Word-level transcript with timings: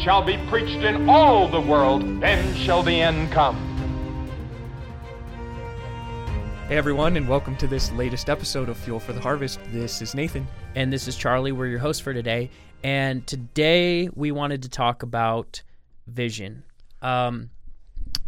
shall 0.00 0.22
be 0.22 0.38
preached 0.48 0.82
in 0.82 1.10
all 1.10 1.46
the 1.46 1.60
world, 1.60 2.02
then 2.22 2.54
shall 2.54 2.82
the 2.82 3.02
end 3.02 3.30
come. 3.30 3.54
Hey 6.68 6.78
everyone, 6.78 7.18
and 7.18 7.28
welcome 7.28 7.54
to 7.58 7.66
this 7.66 7.92
latest 7.92 8.30
episode 8.30 8.70
of 8.70 8.78
Fuel 8.78 8.98
for 8.98 9.12
the 9.12 9.20
Harvest. 9.20 9.60
This 9.66 10.00
is 10.00 10.14
Nathan. 10.14 10.46
And 10.74 10.90
this 10.90 11.06
is 11.06 11.16
Charlie. 11.16 11.52
We're 11.52 11.66
your 11.66 11.80
hosts 11.80 12.00
for 12.00 12.14
today. 12.14 12.48
And 12.82 13.26
today 13.26 14.08
we 14.14 14.32
wanted 14.32 14.62
to 14.62 14.70
talk 14.70 15.02
about 15.02 15.62
vision. 16.06 16.62
Um, 17.02 17.50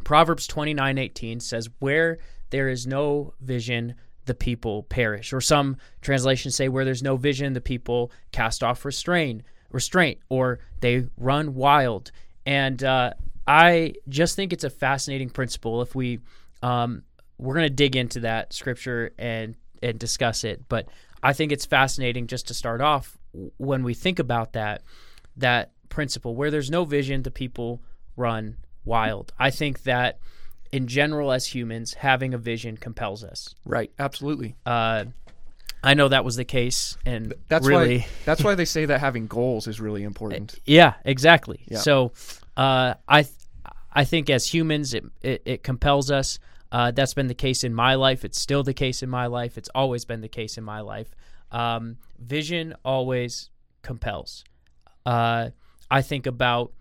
Proverbs 0.04 0.46
twenty 0.46 0.74
nine 0.74 0.98
eighteen 0.98 1.40
says, 1.40 1.70
Where 1.78 2.18
there 2.50 2.68
is 2.68 2.86
no 2.86 3.32
vision, 3.40 3.94
the 4.26 4.34
people 4.34 4.82
perish. 4.82 5.32
Or 5.32 5.40
some 5.40 5.78
translations 6.02 6.54
say, 6.54 6.68
Where 6.68 6.84
there's 6.84 7.02
no 7.02 7.16
vision, 7.16 7.54
the 7.54 7.62
people 7.62 8.12
cast 8.30 8.62
off 8.62 8.84
restraint, 8.84 9.42
restraint 9.72 10.18
or 10.28 10.60
they 10.80 11.06
run 11.16 11.54
wild. 11.54 12.12
And 12.46 12.82
uh, 12.82 13.14
I 13.46 13.94
just 14.08 14.36
think 14.36 14.52
it's 14.52 14.64
a 14.64 14.70
fascinating 14.70 15.30
principle 15.30 15.82
if 15.82 15.94
we. 15.94 16.20
Um, 16.62 17.02
we're 17.38 17.54
going 17.54 17.68
to 17.68 17.74
dig 17.74 17.96
into 17.96 18.20
that 18.20 18.52
scripture 18.52 19.12
and 19.18 19.56
and 19.82 19.98
discuss 19.98 20.44
it 20.44 20.62
but 20.68 20.86
i 21.24 21.32
think 21.32 21.50
it's 21.50 21.66
fascinating 21.66 22.28
just 22.28 22.46
to 22.46 22.54
start 22.54 22.80
off 22.80 23.18
when 23.56 23.82
we 23.82 23.94
think 23.94 24.20
about 24.20 24.52
that 24.52 24.82
that 25.36 25.72
principle 25.88 26.36
where 26.36 26.52
there's 26.52 26.70
no 26.70 26.84
vision 26.84 27.24
the 27.24 27.32
people 27.32 27.82
run 28.16 28.56
wild 28.84 29.32
i 29.40 29.50
think 29.50 29.82
that 29.82 30.20
in 30.70 30.86
general 30.86 31.32
as 31.32 31.46
humans 31.46 31.94
having 31.94 32.32
a 32.32 32.38
vision 32.38 32.76
compels 32.76 33.24
us 33.24 33.56
Right, 33.64 33.90
absolutely. 33.98 34.54
uh, 34.64 35.06
i 35.82 35.94
know 35.94 36.08
that 36.08 36.24
was 36.24 36.36
the 36.36 36.44
case 36.44 36.96
and 37.04 37.34
That's 37.48 37.66
really 37.66 37.98
why 37.98 38.06
that's 38.24 38.44
why 38.44 38.54
they 38.54 38.64
say 38.64 38.86
that 38.86 39.00
having 39.00 39.26
goals 39.38 39.66
is 39.66 39.80
really 39.80 40.02
important. 40.02 40.58
Yeah, 40.64 40.94
exactly. 41.04 41.60
Yeah. 41.68 41.78
So, 41.78 42.12
uh, 42.56 42.94
I, 43.08 43.22
th- 43.22 43.34
I 43.92 44.04
think 44.04 44.30
as 44.30 44.46
humans, 44.46 44.94
it 44.94 45.04
it, 45.22 45.42
it 45.44 45.62
compels 45.62 46.10
us. 46.10 46.38
Uh, 46.70 46.90
that's 46.90 47.14
been 47.14 47.26
the 47.26 47.34
case 47.34 47.64
in 47.64 47.74
my 47.74 47.94
life. 47.94 48.24
It's 48.24 48.40
still 48.40 48.62
the 48.62 48.72
case 48.74 49.02
in 49.02 49.10
my 49.10 49.26
life. 49.26 49.58
It's 49.58 49.68
always 49.74 50.04
been 50.04 50.22
the 50.22 50.28
case 50.28 50.56
in 50.56 50.64
my 50.64 50.80
life. 50.80 51.14
Um, 51.50 51.98
vision 52.18 52.74
always 52.84 53.50
compels. 53.82 54.44
Uh, 55.04 55.50
I 55.90 56.00
think 56.00 56.26
about 56.26 56.72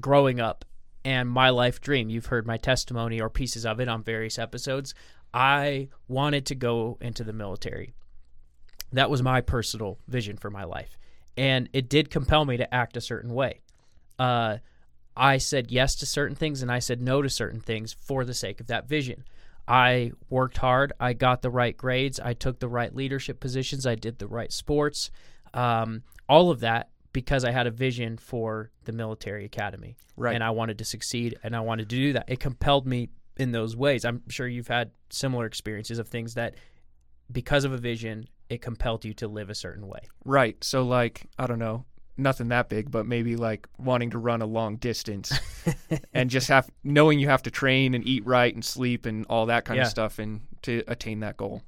growing 0.00 0.40
up 0.40 0.64
and 1.04 1.28
my 1.28 1.50
life 1.50 1.80
dream. 1.80 2.08
You've 2.08 2.26
heard 2.26 2.46
my 2.46 2.56
testimony 2.56 3.20
or 3.20 3.28
pieces 3.28 3.66
of 3.66 3.78
it 3.80 3.88
on 3.88 4.02
various 4.02 4.38
episodes. 4.38 4.94
I 5.34 5.88
wanted 6.08 6.46
to 6.46 6.54
go 6.54 6.96
into 7.00 7.24
the 7.24 7.32
military. 7.34 7.94
That 8.94 9.10
was 9.10 9.22
my 9.22 9.40
personal 9.40 9.98
vision 10.08 10.36
for 10.36 10.50
my 10.50 10.64
life. 10.64 10.96
And 11.36 11.68
it 11.72 11.88
did 11.88 12.10
compel 12.10 12.44
me 12.44 12.56
to 12.56 12.74
act 12.74 12.96
a 12.96 13.00
certain 13.00 13.34
way. 13.34 13.60
Uh, 14.18 14.58
I 15.16 15.38
said 15.38 15.70
yes 15.70 15.94
to 15.96 16.06
certain 16.06 16.36
things 16.36 16.62
and 16.62 16.70
I 16.70 16.78
said 16.78 17.00
no 17.00 17.22
to 17.22 17.28
certain 17.28 17.60
things 17.60 17.92
for 17.92 18.24
the 18.24 18.34
sake 18.34 18.60
of 18.60 18.66
that 18.68 18.88
vision. 18.88 19.24
I 19.66 20.12
worked 20.28 20.58
hard. 20.58 20.92
I 21.00 21.12
got 21.14 21.42
the 21.42 21.50
right 21.50 21.76
grades. 21.76 22.20
I 22.20 22.34
took 22.34 22.58
the 22.58 22.68
right 22.68 22.94
leadership 22.94 23.40
positions. 23.40 23.86
I 23.86 23.94
did 23.94 24.18
the 24.18 24.26
right 24.26 24.52
sports. 24.52 25.10
Um, 25.54 26.02
all 26.28 26.50
of 26.50 26.60
that 26.60 26.90
because 27.12 27.44
I 27.44 27.52
had 27.52 27.66
a 27.66 27.70
vision 27.70 28.18
for 28.18 28.70
the 28.84 28.92
military 28.92 29.44
academy. 29.44 29.96
Right. 30.16 30.34
And 30.34 30.44
I 30.44 30.50
wanted 30.50 30.78
to 30.78 30.84
succeed 30.84 31.38
and 31.42 31.56
I 31.56 31.60
wanted 31.60 31.88
to 31.88 31.96
do 31.96 32.12
that. 32.12 32.24
It 32.28 32.40
compelled 32.40 32.86
me 32.86 33.08
in 33.36 33.52
those 33.52 33.76
ways. 33.76 34.04
I'm 34.04 34.28
sure 34.28 34.46
you've 34.46 34.68
had 34.68 34.90
similar 35.10 35.46
experiences 35.46 35.98
of 35.98 36.08
things 36.08 36.34
that 36.34 36.56
because 37.32 37.64
of 37.64 37.72
a 37.72 37.78
vision, 37.78 38.28
it 38.48 38.60
compelled 38.62 39.04
you 39.04 39.14
to 39.14 39.28
live 39.28 39.50
a 39.50 39.54
certain 39.54 39.86
way. 39.86 40.00
Right. 40.24 40.62
So 40.62 40.82
like, 40.84 41.22
I 41.38 41.46
don't 41.46 41.58
know, 41.58 41.84
nothing 42.16 42.48
that 42.48 42.68
big, 42.68 42.90
but 42.90 43.06
maybe 43.06 43.36
like 43.36 43.66
wanting 43.78 44.10
to 44.10 44.18
run 44.18 44.42
a 44.42 44.46
long 44.46 44.76
distance 44.76 45.32
and 46.14 46.30
just 46.30 46.48
have 46.48 46.70
knowing 46.84 47.18
you 47.18 47.28
have 47.28 47.42
to 47.44 47.50
train 47.50 47.94
and 47.94 48.06
eat 48.06 48.24
right 48.26 48.54
and 48.54 48.64
sleep 48.64 49.06
and 49.06 49.26
all 49.28 49.46
that 49.46 49.64
kind 49.64 49.78
Yeah. 49.78 49.84
of 49.84 49.88
stuff 49.88 50.18
and 50.18 50.42
to 50.62 50.82
attain 50.86 51.20
that 51.20 51.36
goal. 51.36 51.62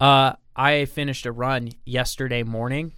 Uh, 0.00 0.32
I 0.56 0.84
finished 0.86 1.26
a 1.26 1.32
run 1.32 1.70
yesterday 1.84 2.42
morning, 2.42 2.94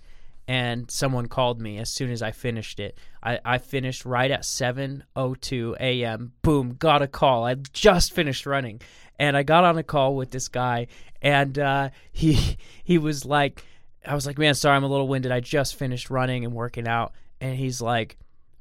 and 0.48 0.90
someone 0.90 1.26
called 1.26 1.60
me 1.60 1.78
as 1.78 1.90
soon 1.90 2.10
as 2.10 2.22
I 2.22 2.30
finished 2.30 2.78
it. 2.78 2.98
I, 3.22 3.40
I 3.44 3.58
finished 3.58 4.04
right 4.04 4.30
at 4.30 4.42
7:02 4.42 5.76
a.m. 5.80 6.32
Boom, 6.42 6.76
got 6.78 7.02
a 7.02 7.08
call. 7.08 7.44
I 7.44 7.54
just 7.54 8.12
finished 8.12 8.46
running, 8.46 8.80
and 9.18 9.36
I 9.36 9.42
got 9.42 9.64
on 9.64 9.78
a 9.78 9.82
call 9.82 10.14
with 10.14 10.30
this 10.30 10.48
guy, 10.48 10.86
and 11.20 11.58
uh, 11.58 11.90
he 12.12 12.56
he 12.84 12.98
was 12.98 13.24
like, 13.24 13.64
I 14.06 14.14
was 14.14 14.26
like, 14.26 14.38
man, 14.38 14.54
sorry, 14.54 14.76
I'm 14.76 14.84
a 14.84 14.88
little 14.88 15.08
winded. 15.08 15.32
I 15.32 15.40
just 15.40 15.76
finished 15.76 16.10
running 16.10 16.44
and 16.44 16.54
working 16.54 16.86
out, 16.86 17.12
and 17.40 17.56
he's 17.56 17.80
like, 17.80 18.16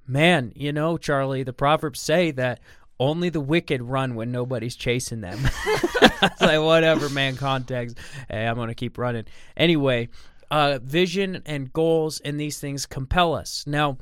man, 0.08 0.52
you 0.56 0.74
know, 0.74 0.98
Charlie, 0.98 1.44
the 1.44 1.54
proverbs 1.54 2.02
say 2.02 2.32
that. 2.32 2.60
Only 2.98 3.28
the 3.28 3.42
wicked 3.42 3.82
run 3.82 4.16
when 4.16 4.32
nobody's 4.32 4.78
chasing 4.78 5.20
them. 5.20 5.38
I 5.44 6.30
was 6.32 6.42
like, 6.42 6.62
whatever, 6.62 7.10
man, 7.10 7.36
context. 7.36 7.98
Hey, 8.30 8.48
I'm 8.48 8.56
to 8.56 8.74
keep 8.74 8.98
running. 8.98 9.26
Anyway, 9.58 10.08
uh, 10.52 10.80
vision 10.82 11.42
and 11.46 11.72
goals 11.74 12.20
and 12.22 12.40
these 12.40 12.60
things 12.60 12.86
compel 12.86 13.34
us. 13.34 13.64
Now, 13.68 13.98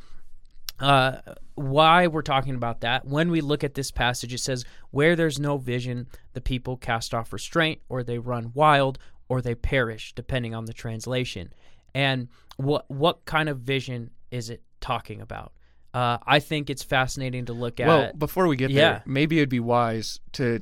uh, 0.79 1.17
why 1.55 2.07
we're 2.07 2.21
talking 2.23 2.55
about 2.55 2.81
that, 2.81 3.05
when 3.05 3.29
we 3.29 3.41
look 3.41 3.63
at 3.63 3.75
this 3.75 3.91
passage, 3.91 4.33
it 4.33 4.39
says, 4.39 4.65
Where 4.91 5.15
there's 5.15 5.39
no 5.39 5.57
vision, 5.57 6.07
the 6.33 6.41
people 6.41 6.77
cast 6.77 7.13
off 7.13 7.31
restraint, 7.31 7.79
or 7.89 8.03
they 8.03 8.17
run 8.17 8.51
wild, 8.53 8.97
or 9.29 9.41
they 9.41 9.55
perish, 9.55 10.13
depending 10.13 10.53
on 10.55 10.65
the 10.65 10.73
translation. 10.73 11.53
And 11.93 12.27
what 12.57 12.89
what 12.89 13.23
kind 13.25 13.49
of 13.49 13.59
vision 13.59 14.09
is 14.31 14.49
it 14.49 14.61
talking 14.81 15.21
about? 15.21 15.53
Uh, 15.93 16.17
I 16.25 16.39
think 16.39 16.71
it's 16.71 16.81
fascinating 16.83 17.45
to 17.45 17.53
look 17.53 17.79
at. 17.79 17.87
Well, 17.87 18.11
before 18.17 18.47
we 18.47 18.55
get 18.55 18.71
Yeah. 18.71 18.81
there, 18.81 19.03
maybe 19.05 19.37
it'd 19.37 19.49
be 19.49 19.59
wise 19.59 20.19
to 20.33 20.61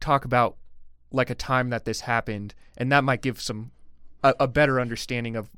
talk 0.00 0.24
about 0.24 0.56
like 1.10 1.30
a 1.30 1.34
time 1.34 1.70
that 1.70 1.84
this 1.84 2.02
happened, 2.02 2.54
and 2.76 2.92
that 2.92 3.02
might 3.02 3.22
give 3.22 3.40
some 3.40 3.72
a, 4.22 4.34
a 4.40 4.46
better 4.48 4.80
understanding 4.80 5.36
of 5.36 5.48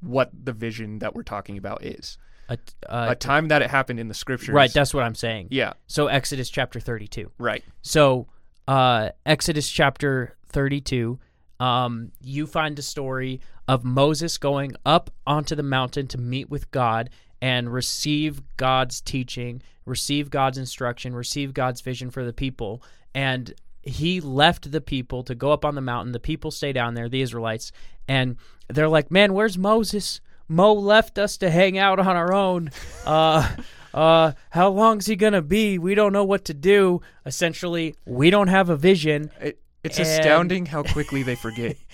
what 0.00 0.30
the 0.32 0.52
vision 0.52 0.98
that 1.00 1.14
we're 1.14 1.22
talking 1.22 1.58
about 1.58 1.84
is. 1.84 2.18
a, 2.48 2.58
uh, 2.88 3.08
a 3.10 3.14
time 3.14 3.48
that 3.48 3.62
it 3.62 3.70
happened 3.70 4.00
in 4.00 4.08
the 4.08 4.14
scriptures. 4.14 4.50
right, 4.54 4.72
that's 4.72 4.94
what 4.94 5.04
I'm 5.04 5.14
saying. 5.14 5.48
yeah, 5.50 5.72
So 5.86 6.06
Exodus 6.06 6.48
chapter 6.50 6.80
32. 6.80 7.30
right. 7.38 7.62
So, 7.82 8.26
uh, 8.66 9.10
Exodus 9.26 9.68
chapter 9.68 10.36
32, 10.50 11.18
um, 11.60 12.12
you 12.22 12.46
find 12.46 12.78
a 12.78 12.82
story 12.82 13.40
of 13.66 13.84
Moses 13.84 14.38
going 14.38 14.74
up 14.86 15.10
onto 15.26 15.54
the 15.54 15.62
mountain 15.62 16.06
to 16.08 16.18
meet 16.18 16.48
with 16.48 16.70
God 16.70 17.10
and 17.42 17.72
receive 17.72 18.42
God's 18.56 19.00
teaching, 19.00 19.62
receive 19.84 20.30
God's 20.30 20.58
instruction, 20.58 21.14
receive 21.14 21.54
God's 21.54 21.80
vision 21.80 22.10
for 22.10 22.24
the 22.24 22.32
people. 22.32 22.82
And 23.14 23.54
he 23.88 24.20
left 24.20 24.70
the 24.70 24.80
people 24.80 25.22
to 25.24 25.34
go 25.34 25.52
up 25.52 25.64
on 25.64 25.74
the 25.74 25.80
mountain. 25.80 26.12
The 26.12 26.20
people 26.20 26.50
stay 26.50 26.72
down 26.72 26.94
there, 26.94 27.08
the 27.08 27.22
Israelites, 27.22 27.72
and 28.06 28.36
they're 28.68 28.88
like, 28.88 29.10
"Man, 29.10 29.32
where's 29.34 29.58
Moses? 29.58 30.20
Mo 30.48 30.72
left 30.72 31.18
us 31.18 31.36
to 31.38 31.50
hang 31.50 31.76
out 31.78 31.98
on 31.98 32.16
our 32.16 32.32
own. 32.32 32.70
Uh, 33.04 33.48
uh, 33.92 34.32
how 34.50 34.68
long's 34.70 35.06
he 35.06 35.16
gonna 35.16 35.42
be? 35.42 35.78
We 35.78 35.94
don't 35.94 36.12
know 36.12 36.24
what 36.24 36.44
to 36.46 36.54
do. 36.54 37.00
Essentially, 37.26 37.94
we 38.06 38.30
don't 38.30 38.48
have 38.48 38.70
a 38.70 38.76
vision. 38.76 39.30
It, 39.40 39.60
it's 39.84 39.98
And- 39.98 40.06
astounding 40.08 40.66
how 40.66 40.82
quickly 40.82 41.22
they 41.22 41.34
forget. 41.34 41.76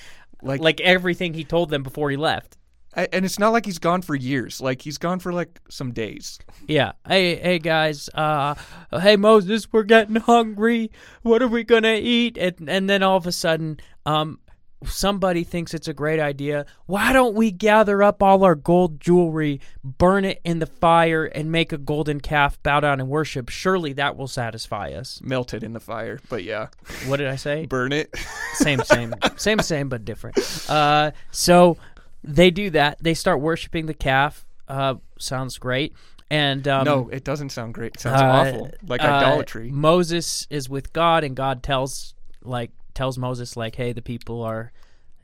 Like, 0.43 0.61
Like 0.61 0.81
everything 0.83 1.33
he 1.33 1.43
told 1.43 1.71
them 1.71 1.83
before 1.83 2.11
he 2.11 2.19
left. 2.19 2.59
And 2.97 3.25
it's 3.25 3.39
not 3.39 3.51
like 3.53 3.67
he's 3.67 3.79
gone 3.79 4.03
for 4.03 4.15
years. 4.15 4.61
Like 4.61 4.83
he's 4.83 4.99
gone 4.99 5.19
for 5.19 5.33
like 5.33 5.61
some 5.69 5.93
days. 5.93 6.39
Yeah. 6.69 6.93
Hey, 7.07 7.37
hey 7.37 7.59
guys. 7.59 8.09
Uh, 8.15 8.55
hey 8.93 9.17
Moses, 9.17 9.67
we're 9.73 9.83
getting 9.83 10.17
hungry. 10.17 10.91
What 11.23 11.43
are 11.43 11.49
we 11.49 11.65
gonna 11.65 11.95
eat? 12.01 12.37
And 12.39 12.69
and 12.69 12.89
then 12.91 13.03
all 13.03 13.17
of 13.17 13.27
a 13.27 13.33
sudden, 13.33 13.79
um, 14.07 14.39
somebody 14.85 15.45
thinks 15.45 15.73
it's 15.75 15.89
a 15.89 15.95
great 15.95 16.21
idea. 16.21 16.67
Why 16.87 17.13
don't 17.13 17.35
we 17.35 17.51
gather 17.51 18.03
up 18.03 18.23
all 18.23 18.45
our 18.45 18.55
gold 18.55 19.01
jewelry, 19.01 19.61
burn 19.83 20.25
it 20.27 20.41
in 20.45 20.59
the 20.59 20.67
fire, 20.67 21.25
and 21.25 21.51
make 21.51 21.73
a 21.73 21.79
golden 21.79 22.21
calf, 22.21 22.63
bow 22.63 22.81
down 22.81 23.01
and 23.01 23.09
worship? 23.09 23.49
Surely 23.49 23.95
that 23.95 24.17
will 24.17 24.29
satisfy 24.29 24.91
us. 24.93 25.21
Melted 25.23 25.63
in 25.63 25.73
the 25.73 25.81
fire. 25.81 26.21
But 26.29 26.45
yeah, 26.45 26.69
What 27.07 27.17
did 27.17 27.29
I 27.29 27.37
say? 27.37 27.67
burn 27.67 27.93
it. 27.93 28.15
same, 28.55 28.81
same, 28.83 29.15
same, 29.37 29.59
same, 29.61 29.89
but 29.89 30.05
different. 30.05 30.37
Uh, 30.69 31.13
so 31.31 31.79
they 32.25 32.51
do 32.51 32.71
that. 32.71 32.99
They 33.03 33.15
start 33.15 33.41
worshiping 33.41 33.87
the 33.87 33.95
calf. 33.95 34.47
Uh, 34.67 34.97
sounds 35.19 35.59
great. 35.59 35.95
And 36.31 36.67
um, 36.67 36.85
no, 36.85 37.09
it 37.11 37.23
doesn't 37.23 37.51
sound 37.51 37.75
great. 37.75 37.95
It 37.95 38.01
sounds 38.01 38.21
uh, 38.21 38.25
awful, 38.25 38.71
like 38.87 39.03
uh, 39.03 39.09
idolatry. 39.09 39.71
Moses 39.71 40.47
is 40.51 40.69
with 40.69 40.93
God, 40.93 41.23
and 41.23 41.37
God 41.37 41.63
tells 41.63 42.15
like 42.43 42.71
tells 42.95 43.19
Moses 43.19 43.57
like, 43.57 43.77
"Hey, 43.77 43.93
the 43.93 44.03
people 44.03 44.43
are 44.43 44.73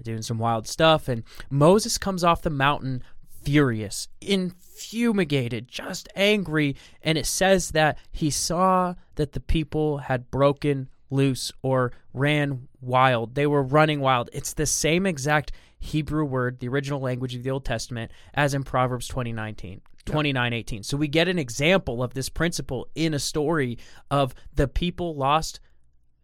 doing 0.03 0.23
some 0.23 0.39
wild 0.39 0.69
stuff." 0.69 1.09
And 1.09 1.25
Moses 1.49 1.97
comes 1.97 2.23
off 2.23 2.43
the 2.43 2.51
mountain 2.51 3.03
furious, 3.43 4.09
infumigated, 4.21 5.69
just 5.69 6.09
angry, 6.15 6.77
and 7.03 7.17
it 7.17 7.27
says 7.27 7.71
that 7.71 7.97
he 8.13 8.31
saw 8.31 8.95
that 9.15 9.33
the 9.33 9.41
people 9.41 9.99
had 9.99 10.31
broken 10.31 10.89
loose 11.09 11.51
or 11.63 11.93
ran 12.13 12.69
wild. 12.81 13.35
They 13.35 13.47
were 13.47 13.63
running 13.63 14.01
wild. 14.01 14.31
It's 14.33 14.53
the 14.53 14.67
same 14.67 15.07
exact 15.07 15.53
Hebrew 15.81 16.25
word, 16.25 16.61
the 16.61 16.69
original 16.69 17.01
language 17.01 17.35
of 17.35 17.43
the 17.43 17.51
Old 17.51 17.65
Testament, 17.65 18.13
as 18.35 18.55
in 18.55 18.63
Proverbs 18.63 19.09
2019. 19.09 19.81
2918. 20.07 20.83
So 20.83 20.97
we 20.97 21.09
get 21.09 21.29
an 21.29 21.39
example 21.39 22.03
of 22.03 22.15
this 22.15 22.29
principle 22.29 22.89
in 22.95 23.13
a 23.13 23.19
story 23.19 23.79
of 24.11 24.35
the 24.55 24.67
people 24.67 25.15
lost 25.15 25.61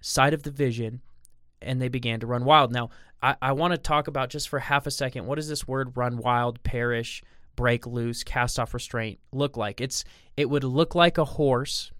sight 0.00 0.32
of 0.32 0.44
the 0.44 0.50
vision 0.50 1.02
and 1.60 1.80
they 1.80 1.88
began 1.88 2.20
to 2.20 2.26
run 2.26 2.44
wild. 2.44 2.72
Now, 2.72 2.90
I, 3.22 3.36
I 3.40 3.52
want 3.52 3.72
to 3.72 3.78
talk 3.78 4.08
about 4.08 4.30
just 4.30 4.48
for 4.48 4.58
half 4.58 4.86
a 4.86 4.90
second 4.90 5.26
what 5.26 5.36
does 5.36 5.48
this 5.48 5.66
word 5.66 5.96
run 5.96 6.18
wild, 6.18 6.62
perish, 6.62 7.22
break 7.54 7.86
loose, 7.86 8.24
cast 8.24 8.58
off 8.58 8.74
restraint 8.74 9.18
look 9.32 9.56
like? 9.56 9.80
It's 9.80 10.04
it 10.36 10.48
would 10.48 10.64
look 10.64 10.94
like 10.94 11.18
a 11.18 11.24
horse 11.24 11.92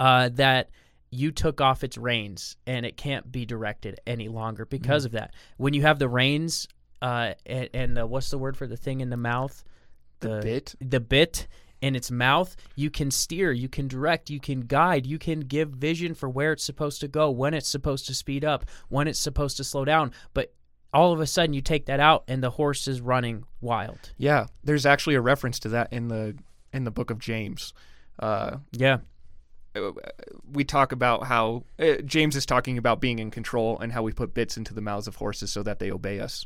uh, 0.00 0.28
that 0.30 0.70
you 1.12 1.30
took 1.30 1.60
off 1.60 1.84
its 1.84 1.98
reins 1.98 2.56
and 2.66 2.84
it 2.84 2.96
can't 2.96 3.30
be 3.30 3.44
directed 3.44 4.00
any 4.06 4.28
longer 4.28 4.64
because 4.64 5.04
of 5.04 5.12
that. 5.12 5.34
When 5.58 5.74
you 5.74 5.82
have 5.82 5.98
the 5.98 6.08
reins 6.08 6.66
uh, 7.02 7.34
and, 7.46 7.68
and 7.74 7.96
the, 7.96 8.06
what's 8.06 8.30
the 8.30 8.38
word 8.38 8.56
for 8.56 8.66
the 8.66 8.76
thing 8.76 9.00
in 9.00 9.10
the 9.10 9.16
mouth? 9.16 9.62
The 10.20 10.40
bit? 10.42 10.74
The 10.80 11.00
bit 11.00 11.46
in 11.82 11.94
its 11.94 12.10
mouth, 12.10 12.56
you 12.76 12.90
can 12.90 13.10
steer, 13.10 13.52
you 13.52 13.68
can 13.68 13.88
direct, 13.88 14.30
you 14.30 14.40
can 14.40 14.62
guide, 14.62 15.04
you 15.04 15.18
can 15.18 15.40
give 15.40 15.68
vision 15.70 16.14
for 16.14 16.28
where 16.28 16.52
it's 16.52 16.64
supposed 16.64 17.00
to 17.00 17.08
go, 17.08 17.30
when 17.30 17.54
it's 17.54 17.68
supposed 17.68 18.06
to 18.06 18.14
speed 18.14 18.44
up, 18.44 18.64
when 18.88 19.06
it's 19.08 19.18
supposed 19.18 19.56
to 19.58 19.64
slow 19.64 19.84
down. 19.84 20.12
But 20.32 20.54
all 20.94 21.12
of 21.12 21.20
a 21.20 21.26
sudden, 21.26 21.54
you 21.54 21.60
take 21.60 21.86
that 21.86 22.00
out, 22.00 22.22
and 22.28 22.42
the 22.42 22.50
horse 22.50 22.86
is 22.86 23.00
running 23.00 23.44
wild. 23.60 24.12
Yeah, 24.16 24.46
there's 24.62 24.86
actually 24.86 25.16
a 25.16 25.20
reference 25.20 25.58
to 25.60 25.68
that 25.70 25.92
in 25.92 26.08
the 26.08 26.36
in 26.72 26.84
the 26.84 26.90
book 26.90 27.10
of 27.10 27.18
James. 27.18 27.74
Uh, 28.18 28.58
Yeah. 28.72 28.98
We 30.52 30.64
talk 30.64 30.92
about 30.92 31.24
how 31.26 31.64
uh, 31.78 31.94
James 32.04 32.36
is 32.36 32.44
talking 32.46 32.78
about 32.78 33.00
being 33.00 33.18
in 33.18 33.30
control 33.30 33.78
and 33.78 33.92
how 33.92 34.02
we 34.02 34.12
put 34.12 34.34
bits 34.34 34.56
into 34.56 34.74
the 34.74 34.80
mouths 34.80 35.06
of 35.06 35.16
horses 35.16 35.50
so 35.52 35.62
that 35.62 35.78
they 35.78 35.90
obey 35.90 36.20
us. 36.20 36.44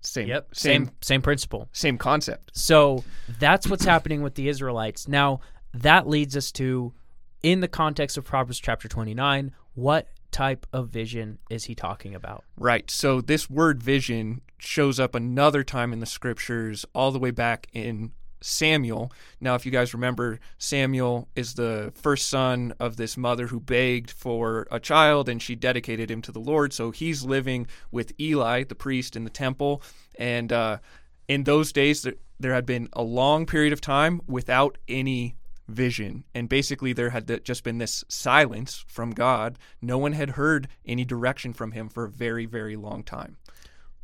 Same, 0.00 0.28
Yep. 0.28 0.54
same, 0.54 0.84
Same 0.86 0.94
same 1.02 1.22
principle. 1.22 1.68
same 1.72 1.98
concept. 1.98 2.50
So 2.56 3.04
that's 3.38 3.66
what's 3.66 3.84
happening 3.84 4.22
with 4.22 4.34
the 4.36 4.48
Israelites. 4.48 5.08
Now, 5.08 5.40
that 5.74 6.08
leads 6.08 6.36
us 6.36 6.52
to, 6.52 6.94
in 7.42 7.60
the 7.60 7.68
context 7.68 8.16
of 8.16 8.24
Proverbs 8.24 8.60
chapter 8.60 8.88
29, 8.88 9.52
what 9.74 10.08
type 10.30 10.66
of 10.72 10.88
vision 10.88 11.38
is 11.50 11.64
he 11.64 11.74
talking 11.74 12.14
about? 12.14 12.44
Right. 12.56 12.90
So 12.90 13.20
this 13.20 13.50
word 13.50 13.82
vision 13.82 14.40
shows 14.58 14.98
up 15.00 15.14
another 15.14 15.64
time 15.64 15.92
in 15.92 16.00
the 16.00 16.06
scriptures, 16.06 16.84
all 16.94 17.10
the 17.10 17.18
way 17.18 17.30
back 17.30 17.66
in 17.72 18.12
Samuel. 18.40 19.12
Now, 19.40 19.54
if 19.54 19.66
you 19.66 19.72
guys 19.72 19.94
remember, 19.94 20.40
Samuel 20.58 21.28
is 21.34 21.54
the 21.54 21.92
first 21.94 22.28
son 22.28 22.74
of 22.78 22.96
this 22.96 23.16
mother 23.16 23.48
who 23.48 23.60
begged 23.60 24.10
for 24.10 24.66
a 24.70 24.80
child 24.80 25.28
and 25.28 25.42
she 25.42 25.54
dedicated 25.54 26.10
him 26.10 26.22
to 26.22 26.32
the 26.32 26.40
Lord. 26.40 26.72
So 26.72 26.90
he's 26.90 27.24
living 27.24 27.66
with 27.90 28.12
Eli, 28.20 28.64
the 28.64 28.74
priest, 28.74 29.16
in 29.16 29.24
the 29.24 29.30
temple. 29.30 29.82
And 30.18 30.52
uh, 30.52 30.78
in 31.26 31.44
those 31.44 31.72
days, 31.72 32.02
there, 32.02 32.14
there 32.38 32.54
had 32.54 32.66
been 32.66 32.88
a 32.92 33.02
long 33.02 33.46
period 33.46 33.72
of 33.72 33.80
time 33.80 34.20
without 34.26 34.78
any 34.88 35.36
vision. 35.68 36.24
And 36.34 36.48
basically, 36.48 36.92
there 36.92 37.10
had 37.10 37.44
just 37.44 37.62
been 37.62 37.78
this 37.78 38.04
silence 38.08 38.84
from 38.88 39.10
God. 39.10 39.58
No 39.82 39.98
one 39.98 40.12
had 40.12 40.30
heard 40.30 40.68
any 40.86 41.04
direction 41.04 41.52
from 41.52 41.72
him 41.72 41.88
for 41.88 42.04
a 42.04 42.10
very, 42.10 42.46
very 42.46 42.76
long 42.76 43.02
time. 43.02 43.36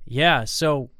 Yeah, 0.04 0.44
so 0.44 0.90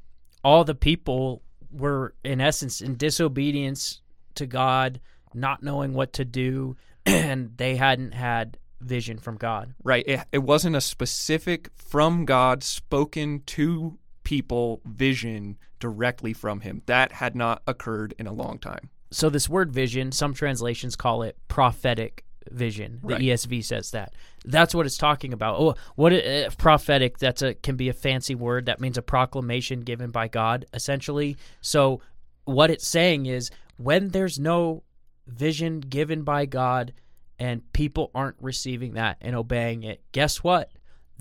all 0.43 0.63
the 0.63 0.75
people 0.75 1.43
were, 1.75 2.13
in 2.23 2.41
essence, 2.41 2.81
in 2.81 2.95
disobedience 2.95 4.01
to 4.35 4.45
God, 4.45 4.99
not 5.33 5.63
knowing 5.63 5.93
what 5.93 6.13
to 6.13 6.25
do, 6.25 6.77
and 7.05 7.57
they 7.57 7.75
hadn't 7.75 8.13
had 8.13 8.57
vision 8.81 9.17
from 9.17 9.37
God. 9.37 9.73
Right. 9.83 10.03
It, 10.07 10.21
it 10.31 10.37
wasn't 10.39 10.75
a 10.75 10.81
specific 10.81 11.69
from 11.75 12.25
God 12.25 12.63
spoken 12.63 13.41
to 13.47 13.97
people 14.23 14.81
vision 14.85 15.57
directly 15.79 16.33
from 16.33 16.61
him. 16.61 16.81
That 16.85 17.13
had 17.13 17.35
not 17.35 17.61
occurred 17.67 18.13
in 18.17 18.27
a 18.27 18.33
long 18.33 18.59
time. 18.59 18.89
So 19.11 19.29
this 19.29 19.47
word 19.47 19.71
vision, 19.71 20.11
some 20.11 20.33
translations 20.33 20.95
call 20.95 21.21
it 21.21 21.37
prophetic 21.47 22.25
vision. 22.51 22.99
The 23.03 23.13
Right. 23.13 23.21
ESV 23.21 23.63
says 23.63 23.91
that. 23.91 24.13
That's 24.43 24.75
what 24.75 24.85
it's 24.85 24.97
talking 24.97 25.33
about. 25.33 25.59
Oh, 25.59 25.75
what 25.95 26.13
uh, 26.13 26.49
prophetic? 26.57 27.17
That's 27.17 27.41
a 27.41 27.53
can 27.53 27.75
be 27.75 27.89
a 27.89 27.93
fancy 27.93 28.35
word. 28.35 28.65
That 28.65 28.79
means 28.79 28.97
a 28.97 29.01
proclamation 29.01 29.81
given 29.81 30.11
by 30.11 30.27
God, 30.27 30.65
essentially. 30.73 31.37
So 31.61 32.01
what 32.45 32.69
it's 32.69 32.87
saying 32.87 33.25
is 33.25 33.51
when 33.77 34.09
there's 34.09 34.39
no 34.39 34.83
vision 35.27 35.79
given 35.79 36.23
by 36.23 36.45
God 36.45 36.93
and 37.39 37.61
people 37.73 38.11
aren't 38.15 38.37
receiving 38.39 38.93
that 38.93 39.17
and 39.21 39.35
obeying 39.35 39.83
it, 39.83 40.01
guess 40.11 40.43
what? 40.43 40.69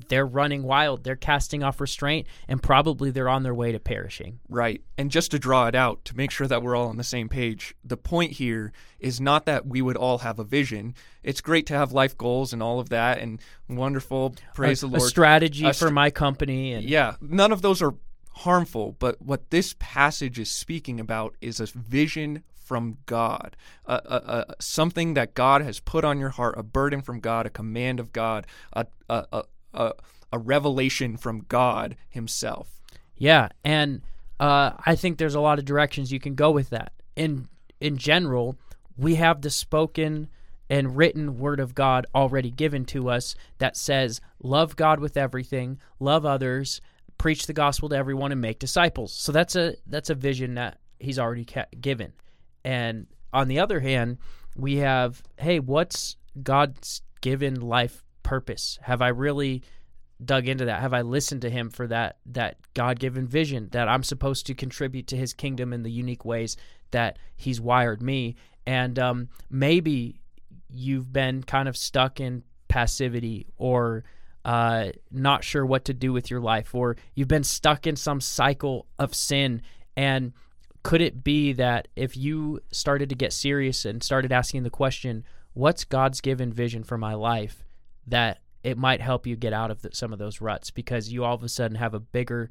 They're 0.09 0.27
running 0.27 0.63
wild. 0.63 1.05
They're 1.05 1.17
casting 1.17 1.63
off 1.63 1.81
restraint, 1.81 2.27
and 2.49 2.63
probably 2.63 3.11
they're 3.11 3.29
on 3.29 3.43
their 3.43 3.55
way 3.55 3.73
to 3.73 3.79
perishing. 3.79 4.41
Right. 4.49 4.83
And 4.99 5.11
just 5.11 5.31
to 5.31 5.39
draw 5.39 5.67
it 5.67 5.75
out, 5.75 6.05
to 6.07 6.17
make 6.17 6.31
sure 6.31 6.47
that 6.47 6.63
we're 6.63 6.77
all 6.77 6.89
on 6.89 6.97
the 6.97 7.05
same 7.05 7.29
page, 7.29 7.75
the 7.85 7.97
point 7.97 8.33
here 8.33 8.73
is 8.99 9.21
not 9.21 9.47
that 9.47 9.67
we 9.67 9.83
would 9.83 9.97
all 9.97 10.19
have 10.19 10.39
a 10.39 10.45
vision. 10.45 10.95
It's 11.23 11.41
great 11.41 11.67
to 11.67 11.75
have 11.75 11.93
life 11.93 12.19
goals 12.19 12.53
and 12.53 12.63
all 12.63 12.81
of 12.81 12.89
that 12.89 13.19
and 13.19 13.41
wonderful. 13.69 14.35
Praise 14.55 14.83
a, 14.83 14.87
the 14.87 14.93
Lord. 14.99 15.03
A 15.03 15.09
strategy 15.09 15.67
A 15.67 15.73
for 15.73 15.91
my 15.91 16.11
company. 16.11 16.73
And, 16.73 16.85
Yeah, 16.85 17.15
none 17.21 17.53
of 17.53 17.63
those 17.63 17.81
are 17.81 17.95
harmful, 18.39 18.97
but 18.99 19.23
what 19.23 19.51
this 19.51 19.77
passage 19.79 20.39
is 20.39 20.51
speaking 20.51 20.99
about 20.99 21.37
is 21.41 21.61
a 21.61 21.67
vision 21.67 22.43
from 22.53 22.97
God, 23.07 23.57
something 24.59 25.15
that 25.15 25.35
God 25.35 25.63
has 25.63 25.81
put 25.81 26.05
on 26.05 26.19
your 26.19 26.31
heart, 26.31 26.55
a 26.59 26.63
burden 26.63 27.03
from 27.03 27.21
God, 27.21 27.47
a 27.47 27.51
command 27.51 28.01
of 28.01 28.13
God, 28.13 28.47
a, 28.73 28.87
a, 29.09 29.45
a, 29.75 29.93
a, 30.33 30.39
revelation 30.39 31.17
from 31.17 31.45
God 31.49 31.97
Himself. 32.09 32.81
Yeah, 33.17 33.49
and 33.65 34.03
uh, 34.41 34.73
I 34.85 34.97
think 34.97 35.19
there's 35.19 35.35
a 35.35 35.41
lot 35.41 35.59
of 35.59 35.65
directions 35.65 36.13
you 36.13 36.21
can 36.21 36.35
go 36.35 36.51
with 36.51 36.71
that. 36.71 36.93
In 37.17 37.49
in 37.81 37.97
general, 37.97 38.57
we 38.97 39.17
have 39.17 39.43
the 39.43 39.51
spoken 39.51 40.29
and 40.71 40.97
written 40.97 41.39
word 41.39 41.61
of 41.61 41.75
God 41.75 42.07
already 42.15 42.51
given 42.51 42.85
to 42.87 43.11
us 43.11 43.35
that 43.59 43.77
says, 43.77 44.21
"Love 44.43 44.77
God 44.77 45.01
with 45.01 45.17
everything, 45.17 45.79
love 46.01 46.25
others, 46.25 46.81
preach 47.19 47.47
the 47.47 47.53
gospel 47.53 47.89
to 47.91 47.97
everyone, 47.97 48.33
and 48.33 48.41
make 48.41 48.59
disciples." 48.59 49.13
So 49.13 49.33
that's 49.33 49.57
a 49.57 49.75
that's 49.87 50.11
a 50.11 50.15
vision 50.15 50.55
that 50.55 50.79
He's 50.99 51.19
already 51.19 51.45
ca- 51.45 51.67
given. 51.81 52.13
And 52.65 53.07
on 53.33 53.49
the 53.49 53.59
other 53.59 53.81
hand, 53.81 54.19
we 54.57 54.77
have, 54.77 55.23
hey, 55.39 55.59
what's 55.59 56.17
God's 56.43 57.03
given 57.21 57.61
life 57.61 58.04
purpose? 58.25 58.81
Have 58.83 59.01
I 59.01 59.09
really 59.09 59.63
dug 60.25 60.49
into 60.49 60.65
that? 60.65 60.81
Have 60.81 60.95
I 60.95 61.03
listened 61.03 61.43
to 61.43 61.51
him 61.51 61.71
for 61.71 61.87
that 61.87 62.17
that 62.27 62.57
God-given 62.75 63.29
vision 63.29 63.69
that 63.71 63.89
I'm 63.89 64.03
supposed 64.03 64.47
to 64.47 64.55
contribute 64.55 65.07
to 65.09 65.17
his 65.17 65.33
kingdom 65.33 65.73
in 65.73 65.85
the 65.85 65.91
unique 65.91 66.25
ways 66.25 66.57
that 66.91 67.19
he's 67.37 67.61
wired 67.61 68.03
me? 68.03 68.35
And 68.67 68.99
um, 68.99 69.29
maybe 69.51 70.21
you've 70.71 71.13
been 71.13 71.43
kind 71.43 71.69
of 71.69 71.77
stuck 71.77 72.19
in 72.19 72.43
passivity 72.69 73.47
or 73.57 74.03
uh, 74.45 74.91
not 75.11 75.45
sure 75.45 75.65
what 75.65 75.85
to 75.85 75.95
do 75.95 76.13
with 76.13 76.31
your 76.31 76.41
life, 76.41 76.75
or 76.75 76.97
you've 77.15 77.29
been 77.29 77.45
stuck 77.45 77.87
in 77.87 77.97
some 77.97 78.21
cycle 78.21 78.87
of 78.99 79.15
sin. 79.15 79.63
And 79.97 80.33
could 80.83 81.01
it 81.01 81.25
be 81.25 81.53
that 81.55 81.89
if 81.97 82.17
you 82.17 82.61
started 82.71 83.09
to 83.09 83.15
get 83.15 83.33
serious 83.33 83.85
and 83.85 84.03
started 84.03 84.33
asking 84.33 84.63
the 84.63 84.71
question, 84.71 85.25
what's 85.55 85.85
God's 85.85 86.21
given 86.21 86.53
vision 86.53 86.85
for 86.85 86.99
my 86.99 87.15
life, 87.15 87.65
that 88.07 88.41
it 88.63 88.79
might 88.79 89.01
help 89.01 89.27
you 89.27 89.37
get 89.37 89.53
out 89.53 89.71
of 89.71 89.83
the, 89.83 89.91
some 89.93 90.13
of 90.13 90.19
those 90.19 90.41
ruts 90.41 90.71
because 90.71 91.11
you 91.11 91.25
all 91.25 91.35
of 91.35 91.43
a 91.43 91.49
sudden 91.49 91.77
have 91.77 91.95
a 91.95 92.01
bigger 92.01 92.51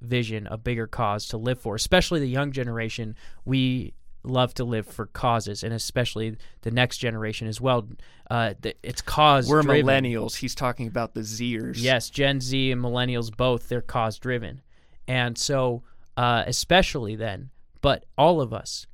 vision, 0.00 0.46
a 0.50 0.58
bigger 0.58 0.86
cause 0.86 1.28
to 1.28 1.36
live 1.36 1.60
for. 1.60 1.74
Especially 1.74 2.20
the 2.20 2.28
young 2.28 2.52
generation, 2.52 3.16
we 3.44 3.94
love 4.24 4.54
to 4.54 4.64
live 4.64 4.86
for 4.86 5.06
causes, 5.06 5.62
and 5.62 5.72
especially 5.72 6.36
the 6.62 6.70
next 6.70 6.98
generation 6.98 7.48
as 7.48 7.60
well. 7.60 7.88
Uh, 8.30 8.54
th- 8.60 8.76
it's 8.82 9.02
cause. 9.02 9.48
We're 9.48 9.62
millennials. 9.62 10.36
He's 10.36 10.54
talking 10.54 10.86
about 10.86 11.14
the 11.14 11.20
Zers. 11.20 11.74
Yes, 11.78 12.10
Gen 12.10 12.40
Z 12.40 12.70
and 12.72 12.82
millennials 12.82 13.34
both 13.34 13.68
they're 13.68 13.80
cause 13.80 14.18
driven, 14.18 14.62
and 15.06 15.36
so 15.36 15.82
uh, 16.16 16.44
especially 16.46 17.16
then, 17.16 17.50
but 17.80 18.04
all 18.16 18.40
of 18.40 18.52
us, 18.52 18.86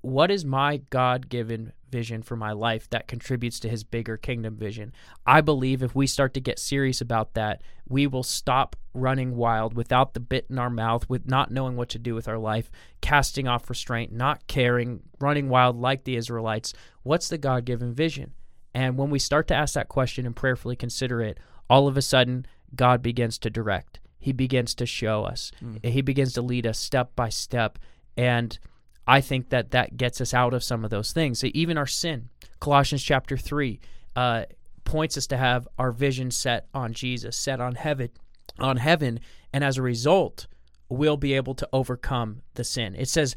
what 0.00 0.30
is 0.30 0.44
my 0.44 0.78
God 0.90 1.28
given 1.28 1.72
vision 1.94 2.22
for 2.22 2.34
my 2.34 2.50
life 2.50 2.90
that 2.90 3.06
contributes 3.06 3.60
to 3.60 3.68
his 3.68 3.84
bigger 3.84 4.16
kingdom 4.16 4.56
vision. 4.56 4.92
I 5.24 5.40
believe 5.40 5.80
if 5.80 5.94
we 5.94 6.08
start 6.08 6.34
to 6.34 6.40
get 6.40 6.58
serious 6.58 7.00
about 7.00 7.34
that, 7.34 7.62
we 7.88 8.08
will 8.08 8.24
stop 8.24 8.74
running 8.92 9.36
wild 9.36 9.74
without 9.74 10.12
the 10.12 10.18
bit 10.18 10.46
in 10.50 10.58
our 10.58 10.70
mouth, 10.70 11.08
with 11.08 11.28
not 11.28 11.52
knowing 11.52 11.76
what 11.76 11.88
to 11.90 12.00
do 12.00 12.12
with 12.12 12.26
our 12.26 12.36
life, 12.36 12.68
casting 13.00 13.46
off 13.46 13.70
restraint, 13.70 14.10
not 14.10 14.44
caring, 14.48 15.02
running 15.20 15.48
wild 15.48 15.76
like 15.76 16.02
the 16.02 16.16
Israelites. 16.16 16.74
What's 17.04 17.28
the 17.28 17.38
God 17.38 17.64
given 17.64 17.94
vision? 17.94 18.32
And 18.74 18.98
when 18.98 19.10
we 19.10 19.20
start 19.20 19.46
to 19.48 19.54
ask 19.54 19.74
that 19.74 19.88
question 19.88 20.26
and 20.26 20.34
prayerfully 20.34 20.74
consider 20.74 21.20
it, 21.20 21.38
all 21.70 21.86
of 21.86 21.96
a 21.96 22.02
sudden, 22.02 22.44
God 22.74 23.02
begins 23.02 23.38
to 23.38 23.50
direct. 23.50 24.00
He 24.18 24.32
begins 24.32 24.74
to 24.74 24.86
show 24.86 25.22
us. 25.22 25.52
Hmm. 25.60 25.76
He 25.84 26.02
begins 26.02 26.32
to 26.32 26.42
lead 26.42 26.66
us 26.66 26.76
step 26.76 27.14
by 27.14 27.28
step. 27.28 27.78
And 28.16 28.58
I 29.06 29.20
think 29.20 29.50
that 29.50 29.70
that 29.72 29.96
gets 29.96 30.20
us 30.20 30.32
out 30.32 30.54
of 30.54 30.64
some 30.64 30.84
of 30.84 30.90
those 30.90 31.12
things. 31.12 31.40
So 31.40 31.48
Even 31.52 31.76
our 31.76 31.86
sin, 31.86 32.28
Colossians 32.60 33.02
chapter 33.02 33.36
3, 33.36 33.78
uh, 34.16 34.44
points 34.84 35.16
us 35.16 35.26
to 35.28 35.36
have 35.36 35.66
our 35.78 35.92
vision 35.92 36.30
set 36.30 36.68
on 36.74 36.92
Jesus, 36.92 37.36
set 37.36 37.60
on 37.60 37.74
heaven, 37.74 38.10
on 38.58 38.76
heaven, 38.76 39.20
and 39.52 39.64
as 39.64 39.78
a 39.78 39.82
result, 39.82 40.46
we'll 40.88 41.16
be 41.16 41.34
able 41.34 41.54
to 41.54 41.68
overcome 41.72 42.42
the 42.54 42.64
sin. 42.64 42.94
It 42.96 43.08
says, 43.08 43.34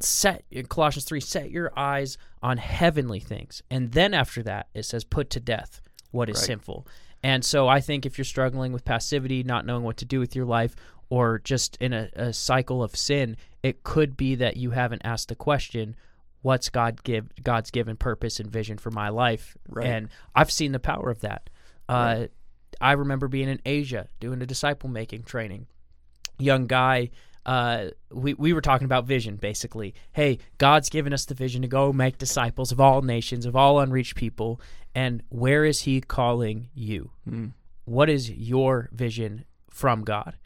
set 0.00 0.44
in 0.50 0.66
Colossians 0.66 1.04
3, 1.04 1.20
set 1.20 1.50
your 1.50 1.72
eyes 1.76 2.18
on 2.42 2.58
heavenly 2.58 3.20
things. 3.20 3.62
And 3.70 3.92
then 3.92 4.14
after 4.14 4.42
that, 4.44 4.68
it 4.74 4.84
says, 4.84 5.04
put 5.04 5.30
to 5.30 5.40
death 5.40 5.80
what 6.10 6.28
is 6.28 6.38
sinful. 6.38 6.86
And 7.22 7.44
so 7.44 7.68
I 7.68 7.80
think 7.80 8.06
if 8.06 8.18
you're 8.18 8.24
struggling 8.24 8.72
with 8.72 8.84
passivity, 8.84 9.42
not 9.42 9.66
knowing 9.66 9.82
what 9.82 9.96
to 9.98 10.04
do 10.04 10.20
with 10.20 10.34
your 10.34 10.46
life, 10.46 10.74
or 11.10 11.40
just 11.40 11.76
in 11.76 11.92
a, 11.92 12.08
a 12.14 12.32
cycle 12.32 12.82
of 12.82 12.96
sin, 12.96 13.36
it 13.62 13.82
could 13.82 14.16
be 14.16 14.36
that 14.36 14.56
you 14.56 14.70
haven't 14.70 15.02
asked 15.04 15.28
the 15.28 15.34
question, 15.34 15.96
what's 16.42 16.70
God 16.70 17.02
give 17.02 17.26
God's 17.42 17.70
given 17.70 17.96
purpose 17.96 18.40
and 18.40 18.50
vision 18.50 18.78
for 18.78 18.90
my 18.90 19.10
life? 19.10 19.56
Right. 19.68 19.86
And 19.86 20.08
I've 20.34 20.50
seen 20.50 20.72
the 20.72 20.78
power 20.80 21.10
of 21.10 21.20
that. 21.20 21.50
Uh, 21.88 22.26
I 22.80 22.92
remember 22.92 23.28
being 23.28 23.48
in 23.48 23.60
Asia 23.66 24.06
doing 24.20 24.40
a 24.40 24.46
disciple 24.46 24.88
making 24.88 25.24
training. 25.24 25.66
Young 26.38 26.66
guy, 26.66 27.10
uh, 27.44 27.86
we 28.10 28.34
we 28.34 28.52
were 28.52 28.60
talking 28.60 28.84
about 28.84 29.04
vision 29.04 29.36
basically. 29.36 29.94
Hey, 30.12 30.38
God's 30.58 30.88
given 30.88 31.12
us 31.12 31.24
the 31.24 31.34
vision 31.34 31.62
to 31.62 31.68
go 31.68 31.92
make 31.92 32.16
disciples 32.16 32.72
of 32.72 32.80
all 32.80 33.02
nations, 33.02 33.44
of 33.44 33.56
all 33.56 33.80
unreached 33.80 34.14
people, 34.14 34.60
and 34.94 35.22
where 35.28 35.64
is 35.64 35.82
He 35.82 36.00
calling 36.00 36.68
you? 36.72 37.10
What 37.84 38.08
is 38.08 38.30
your 38.30 38.88
vision 38.92 39.44
from 39.68 40.04
God? 40.04 40.36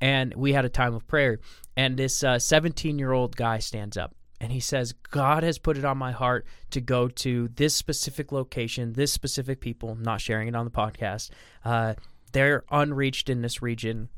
And 0.00 0.34
we 0.36 0.52
had 0.52 0.64
a 0.64 0.68
time 0.68 0.94
of 0.94 1.06
prayer, 1.08 1.40
and 1.76 1.96
this 1.96 2.18
17 2.38 2.98
year 2.98 3.12
old 3.12 3.36
guy 3.36 3.58
stands 3.58 3.96
up 3.96 4.14
and 4.40 4.52
he 4.52 4.60
says, 4.60 4.92
God 5.10 5.42
has 5.42 5.58
put 5.58 5.76
it 5.76 5.84
on 5.84 5.98
my 5.98 6.12
heart 6.12 6.46
to 6.70 6.80
go 6.80 7.08
to 7.08 7.48
this 7.56 7.74
specific 7.74 8.30
location, 8.30 8.92
this 8.92 9.12
specific 9.12 9.60
people. 9.60 9.90
I'm 9.90 10.02
not 10.02 10.20
sharing 10.20 10.46
it 10.46 10.54
on 10.54 10.64
the 10.64 10.70
podcast. 10.70 11.30
Uh, 11.64 11.94
they're 12.32 12.62
unreached 12.70 13.28
in 13.28 13.42
this 13.42 13.60
region, 13.62 14.08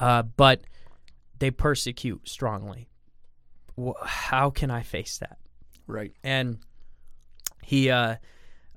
uh, 0.00 0.22
but 0.22 0.62
they 1.38 1.52
persecute 1.52 2.28
strongly. 2.28 2.88
How 4.04 4.50
can 4.50 4.70
I 4.72 4.82
face 4.82 5.18
that? 5.18 5.38
Right. 5.86 6.12
and 6.24 6.58
he 7.62 7.90
uh, 7.90 8.16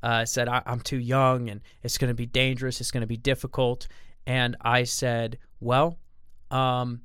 uh, 0.04 0.26
said, 0.26 0.48
I- 0.48 0.64
"I'm 0.66 0.80
too 0.82 1.00
young, 1.00 1.50
and 1.50 1.62
it's 1.82 1.98
going 1.98 2.10
to 2.10 2.14
be 2.16 2.26
dangerous. 2.26 2.80
It's 2.82 2.92
going 2.92 3.02
to 3.02 3.08
be 3.08 3.18
difficult." 3.18 3.88
And 4.28 4.56
I 4.62 4.84
said, 4.84 5.38
"Well, 5.60 5.98
um, 6.52 7.02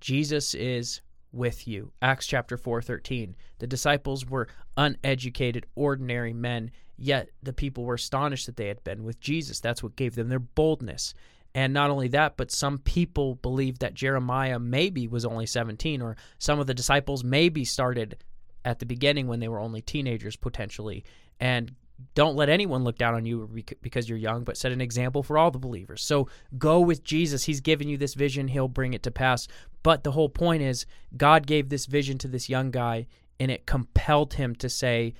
Jesus 0.00 0.54
is 0.54 1.00
with 1.32 1.66
you." 1.66 1.92
Acts 2.00 2.26
chapter 2.26 2.56
four 2.56 2.80
thirteen. 2.82 3.36
The 3.58 3.66
disciples 3.66 4.26
were 4.26 4.48
uneducated, 4.76 5.66
ordinary 5.74 6.32
men, 6.32 6.70
yet 6.96 7.30
the 7.42 7.52
people 7.52 7.84
were 7.84 7.94
astonished 7.94 8.46
that 8.46 8.56
they 8.56 8.68
had 8.68 8.84
been 8.84 9.04
with 9.04 9.20
Jesus. 9.20 9.60
That's 9.60 9.82
what 9.82 9.96
gave 9.96 10.14
them 10.14 10.28
their 10.28 10.38
boldness. 10.38 11.14
And 11.54 11.72
not 11.72 11.90
only 11.90 12.08
that, 12.08 12.36
but 12.36 12.50
some 12.50 12.78
people 12.78 13.36
believed 13.36 13.80
that 13.80 13.94
Jeremiah 13.94 14.58
maybe 14.58 15.06
was 15.06 15.24
only 15.24 15.46
17, 15.46 16.02
or 16.02 16.16
some 16.38 16.58
of 16.58 16.66
the 16.66 16.74
disciples 16.74 17.22
maybe 17.22 17.64
started 17.64 18.16
at 18.64 18.80
the 18.80 18.86
beginning 18.86 19.28
when 19.28 19.38
they 19.40 19.48
were 19.48 19.60
only 19.60 19.80
teenagers 19.80 20.34
potentially. 20.34 21.04
And 21.38 21.72
don't 22.14 22.36
let 22.36 22.48
anyone 22.48 22.84
look 22.84 22.98
down 22.98 23.14
on 23.14 23.24
you 23.24 23.48
because 23.80 24.08
you're 24.08 24.18
young, 24.18 24.44
but 24.44 24.56
set 24.56 24.72
an 24.72 24.80
example 24.80 25.22
for 25.22 25.38
all 25.38 25.50
the 25.50 25.58
believers. 25.58 26.02
So 26.02 26.28
go 26.58 26.80
with 26.80 27.04
Jesus. 27.04 27.44
He's 27.44 27.60
given 27.60 27.88
you 27.88 27.96
this 27.96 28.14
vision, 28.14 28.48
He'll 28.48 28.68
bring 28.68 28.94
it 28.94 29.02
to 29.04 29.10
pass. 29.10 29.48
But 29.82 30.02
the 30.02 30.12
whole 30.12 30.28
point 30.28 30.62
is, 30.62 30.86
God 31.16 31.46
gave 31.46 31.68
this 31.68 31.86
vision 31.86 32.18
to 32.18 32.28
this 32.28 32.48
young 32.48 32.70
guy, 32.70 33.06
and 33.38 33.50
it 33.50 33.66
compelled 33.66 34.34
him 34.34 34.54
to 34.56 34.68
say, 34.68 35.14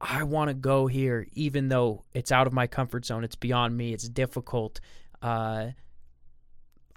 I 0.00 0.24
want 0.24 0.48
to 0.48 0.54
go 0.54 0.86
here, 0.86 1.26
even 1.32 1.68
though 1.68 2.04
it's 2.12 2.32
out 2.32 2.46
of 2.46 2.52
my 2.52 2.66
comfort 2.66 3.06
zone. 3.06 3.24
It's 3.24 3.36
beyond 3.36 3.76
me. 3.76 3.92
It's 3.92 4.08
difficult. 4.08 4.80
Uh, 5.22 5.68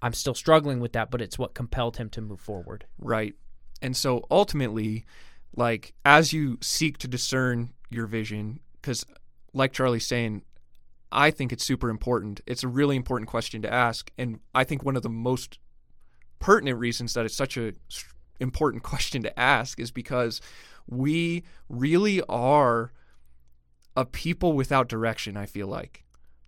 I'm 0.01 0.13
still 0.13 0.35
struggling 0.35 0.79
with 0.79 0.93
that, 0.93 1.11
but 1.11 1.21
it's 1.21 1.37
what 1.37 1.53
compelled 1.53 1.97
him 1.97 2.09
to 2.11 2.21
move 2.21 2.39
forward. 2.39 2.85
Right. 2.97 3.35
And 3.81 3.95
so 3.95 4.25
ultimately, 4.29 5.05
like 5.55 5.93
as 6.05 6.33
you 6.33 6.57
seek 6.61 6.97
to 6.99 7.07
discern 7.07 7.71
your 7.89 8.07
vision, 8.07 8.59
because 8.81 9.05
like 9.53 9.73
Charlie's 9.73 10.05
saying, 10.05 10.43
I 11.11 11.31
think 11.31 11.51
it's 11.51 11.65
super 11.65 11.89
important. 11.89 12.41
It's 12.45 12.63
a 12.63 12.67
really 12.67 12.95
important 12.95 13.29
question 13.29 13.61
to 13.63 13.73
ask, 13.73 14.11
and 14.17 14.39
I 14.53 14.63
think 14.63 14.83
one 14.83 14.95
of 14.95 15.03
the 15.03 15.09
most 15.09 15.57
pertinent 16.39 16.79
reasons 16.79 17.13
that 17.13 17.25
it's 17.25 17.35
such 17.35 17.57
a 17.57 17.73
important 18.39 18.83
question 18.91 19.23
to 19.23 19.39
ask 19.39 19.79
is 19.79 19.91
because 19.91 20.41
we 20.87 21.43
really 21.67 22.21
are 22.29 22.91
a 23.95 24.05
people 24.05 24.53
without 24.53 24.87
direction. 24.87 25.35
I 25.35 25.45
feel 25.45 25.67
like, 25.67 26.05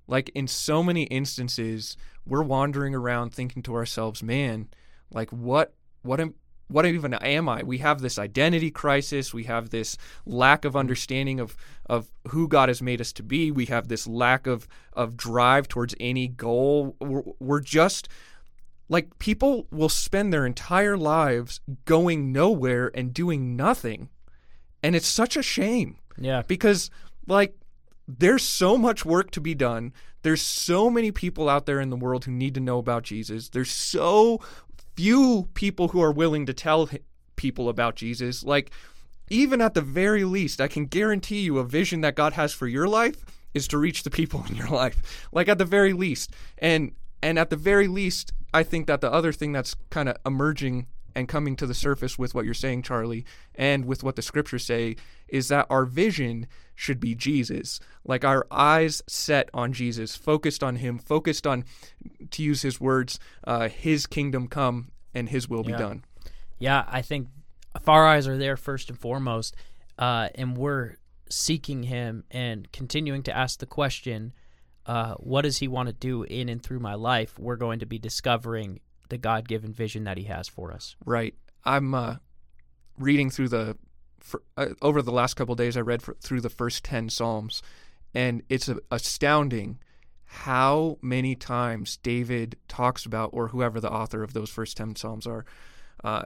like 0.07 0.29
in 0.35 0.47
so 0.47 0.83
many 0.83 1.03
instances, 1.03 1.97
we're 2.25 2.43
wandering 2.43 2.95
around 2.95 3.33
thinking 3.33 3.63
to 3.63 3.75
ourselves, 3.75 4.21
"Man, 4.21 4.69
like 5.11 5.31
what, 5.31 5.73
what 6.01 6.19
am." 6.19 6.35
What 6.71 6.85
even 6.85 7.13
am 7.13 7.49
I? 7.49 7.63
We 7.63 7.79
have 7.79 8.01
this 8.01 8.17
identity 8.17 8.71
crisis. 8.71 9.33
We 9.33 9.43
have 9.45 9.69
this 9.69 9.97
lack 10.25 10.65
of 10.65 10.75
understanding 10.75 11.39
of, 11.39 11.55
of 11.87 12.09
who 12.29 12.47
God 12.47 12.69
has 12.69 12.81
made 12.81 13.01
us 13.01 13.11
to 13.13 13.23
be. 13.23 13.51
We 13.51 13.65
have 13.65 13.87
this 13.87 14.07
lack 14.07 14.47
of, 14.47 14.67
of 14.93 15.17
drive 15.17 15.67
towards 15.67 15.95
any 15.99 16.27
goal. 16.27 16.95
We're, 16.99 17.23
we're 17.39 17.59
just 17.61 18.07
like 18.89 19.17
people 19.19 19.67
will 19.71 19.89
spend 19.89 20.33
their 20.33 20.45
entire 20.45 20.97
lives 20.97 21.61
going 21.85 22.31
nowhere 22.31 22.91
and 22.93 23.13
doing 23.13 23.55
nothing. 23.55 24.09
And 24.83 24.95
it's 24.95 25.07
such 25.07 25.37
a 25.37 25.43
shame 25.43 25.97
Yeah. 26.17 26.41
because 26.47 26.89
like 27.27 27.55
there's 28.07 28.43
so 28.43 28.77
much 28.77 29.05
work 29.05 29.31
to 29.31 29.41
be 29.41 29.55
done. 29.55 29.93
There's 30.23 30.41
so 30.41 30.89
many 30.89 31.11
people 31.11 31.49
out 31.49 31.65
there 31.65 31.79
in 31.79 31.89
the 31.89 31.95
world 31.95 32.25
who 32.25 32.31
need 32.31 32.53
to 32.55 32.59
know 32.59 32.77
about 32.77 33.03
Jesus. 33.03 33.49
There's 33.49 33.71
so 33.71 34.39
few 35.01 35.49
people 35.55 35.87
who 35.87 35.99
are 35.99 36.11
willing 36.11 36.45
to 36.45 36.53
tell 36.53 36.87
people 37.35 37.69
about 37.69 37.95
Jesus. 37.95 38.43
Like 38.43 38.69
even 39.31 39.59
at 39.59 39.73
the 39.73 39.81
very 39.81 40.23
least, 40.23 40.61
I 40.61 40.67
can 40.67 40.85
guarantee 40.85 41.39
you 41.39 41.57
a 41.57 41.63
vision 41.63 42.01
that 42.01 42.13
God 42.13 42.33
has 42.33 42.53
for 42.53 42.67
your 42.67 42.87
life 42.87 43.25
is 43.55 43.67
to 43.69 43.79
reach 43.79 44.03
the 44.03 44.11
people 44.11 44.45
in 44.49 44.55
your 44.55 44.67
life. 44.67 45.27
Like 45.31 45.47
at 45.47 45.57
the 45.57 45.65
very 45.65 45.93
least. 45.93 46.35
And 46.59 46.91
and 47.23 47.39
at 47.39 47.49
the 47.49 47.55
very 47.55 47.87
least, 47.87 48.31
I 48.53 48.61
think 48.61 48.85
that 48.85 49.01
the 49.01 49.11
other 49.11 49.33
thing 49.33 49.51
that's 49.51 49.75
kind 49.89 50.07
of 50.07 50.17
emerging 50.23 50.85
and 51.15 51.27
coming 51.27 51.55
to 51.57 51.65
the 51.65 51.73
surface 51.73 52.17
with 52.17 52.33
what 52.33 52.45
you're 52.45 52.53
saying, 52.53 52.83
Charlie, 52.83 53.25
and 53.55 53.85
with 53.85 54.03
what 54.03 54.15
the 54.15 54.21
scriptures 54.21 54.65
say, 54.65 54.95
is 55.27 55.47
that 55.47 55.67
our 55.69 55.85
vision 55.85 56.47
should 56.75 56.99
be 56.99 57.15
Jesus. 57.15 57.79
Like 58.03 58.23
our 58.25 58.45
eyes 58.49 59.01
set 59.07 59.49
on 59.53 59.73
Jesus, 59.73 60.15
focused 60.15 60.63
on 60.63 60.77
Him, 60.77 60.97
focused 60.97 61.45
on, 61.45 61.65
to 62.31 62.43
use 62.43 62.61
His 62.61 62.79
words, 62.79 63.19
uh, 63.45 63.69
His 63.69 64.07
kingdom 64.07 64.47
come 64.47 64.91
and 65.13 65.29
His 65.29 65.47
will 65.47 65.63
be 65.63 65.73
done. 65.73 66.03
Yeah, 66.59 66.85
I 66.87 67.01
think 67.01 67.27
if 67.75 67.87
our 67.87 68.05
eyes 68.05 68.27
are 68.27 68.37
there 68.37 68.57
first 68.57 68.89
and 68.89 68.99
foremost, 68.99 69.55
uh, 69.97 70.29
and 70.35 70.57
we're 70.57 70.97
seeking 71.29 71.83
Him 71.83 72.23
and 72.31 72.71
continuing 72.71 73.23
to 73.23 73.35
ask 73.35 73.59
the 73.59 73.65
question, 73.65 74.33
uh, 74.85 75.13
what 75.15 75.43
does 75.43 75.57
He 75.57 75.67
want 75.67 75.87
to 75.87 75.93
do 75.93 76.23
in 76.23 76.49
and 76.49 76.61
through 76.61 76.79
my 76.79 76.95
life? 76.95 77.37
We're 77.37 77.55
going 77.55 77.79
to 77.79 77.85
be 77.85 77.99
discovering 77.99 78.79
the 79.11 79.19
God 79.19 79.47
given 79.47 79.71
vision 79.71 80.05
that 80.05 80.17
He 80.17 80.23
has 80.23 80.47
for 80.47 80.71
us. 80.71 80.95
Right. 81.05 81.35
I'm 81.63 81.93
uh, 81.93 82.15
reading 82.97 83.29
through 83.29 83.49
the 83.49 83.77
for, 84.19 84.41
uh, 84.57 84.69
over 84.81 85.03
the 85.03 85.11
last 85.11 85.35
couple 85.35 85.53
days. 85.53 85.77
I 85.77 85.81
read 85.81 86.01
fr 86.01 86.13
through 86.19 86.41
the 86.41 86.49
first 86.49 86.83
ten 86.83 87.09
Psalms, 87.09 87.61
and 88.15 88.41
it's 88.49 88.67
a, 88.67 88.79
astounding 88.89 89.77
how 90.25 90.97
many 91.01 91.35
times 91.35 91.97
David 91.97 92.57
talks 92.67 93.05
about, 93.05 93.29
or 93.33 93.49
whoever 93.49 93.79
the 93.79 93.91
author 93.91 94.23
of 94.23 94.33
those 94.33 94.49
first 94.49 94.77
ten 94.77 94.95
Psalms 94.95 95.27
are, 95.27 95.45
uh, 96.03 96.23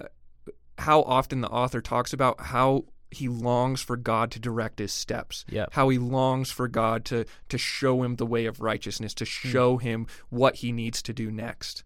how 0.77 1.01
often 1.01 1.41
the 1.41 1.49
author 1.49 1.81
talks 1.81 2.13
about 2.13 2.39
how 2.39 2.85
he 3.11 3.27
longs 3.27 3.81
for 3.81 3.95
God 3.97 4.29
to 4.31 4.39
direct 4.39 4.79
his 4.79 4.91
steps. 4.91 5.45
Yep. 5.49 5.69
How 5.73 5.89
he 5.89 5.97
longs 5.97 6.51
for 6.51 6.67
God 6.67 7.05
to 7.05 7.25
to 7.49 7.57
show 7.57 8.03
him 8.03 8.15
the 8.15 8.25
way 8.25 8.45
of 8.45 8.61
righteousness, 8.61 9.13
to 9.15 9.25
show 9.25 9.77
him 9.77 10.07
what 10.29 10.55
he 10.57 10.71
needs 10.71 11.01
to 11.03 11.13
do 11.13 11.31
next. 11.31 11.83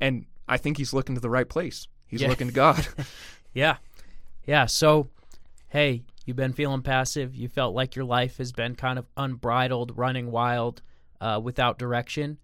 And 0.00 0.26
I 0.48 0.56
think 0.56 0.76
he's 0.76 0.92
looking 0.92 1.14
to 1.14 1.20
the 1.20 1.30
right 1.30 1.48
place. 1.48 1.86
He's 2.06 2.20
Yeah. 2.22 2.28
looking 2.28 2.48
to 2.48 2.52
God. 2.52 2.86
Yeah. 3.54 3.76
Yeah. 4.46 4.66
So, 4.66 5.10
hey, 5.68 6.02
you've 6.26 6.36
been 6.36 6.52
feeling 6.52 6.82
passive, 6.82 7.36
you 7.36 7.46
felt 7.48 7.72
like 7.72 7.94
your 7.94 8.04
life 8.04 8.38
has 8.38 8.50
been 8.50 8.74
kind 8.74 8.98
of 8.98 9.06
unbridled, 9.16 9.96
running 9.96 10.32
wild, 10.32 10.82
uh, 11.20 11.40
without 11.40 11.78
direction, 11.78 12.38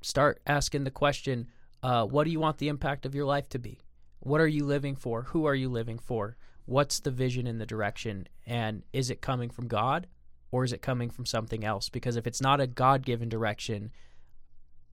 start 0.00 0.40
asking 0.46 0.82
the 0.82 0.90
question 0.90 1.46
uh, 1.84 2.04
what 2.04 2.24
do 2.24 2.30
you 2.30 2.40
want 2.40 2.58
the 2.58 2.66
impact 2.68 3.06
of 3.06 3.14
your 3.14 3.24
life 3.24 3.48
to 3.50 3.58
be? 3.60 3.78
What 4.18 4.40
are 4.40 4.48
you 4.48 4.64
living 4.64 4.96
for? 4.96 5.22
Who 5.24 5.44
are 5.46 5.54
you 5.54 5.68
living 5.68 5.98
for? 5.98 6.36
What's 6.66 6.98
the 7.00 7.10
vision 7.12 7.46
and 7.46 7.60
the 7.60 7.66
direction? 7.66 8.26
And 8.46 8.82
is 8.92 9.10
it 9.10 9.20
coming 9.20 9.48
from 9.50 9.68
God 9.68 10.06
or 10.50 10.64
is 10.64 10.72
it 10.72 10.82
coming 10.82 11.08
from 11.10 11.24
something 11.26 11.64
else? 11.64 11.88
Because 11.88 12.16
if 12.16 12.26
it's 12.26 12.40
not 12.40 12.60
a 12.60 12.66
God 12.66 13.04
given 13.04 13.28
direction, 13.28 13.90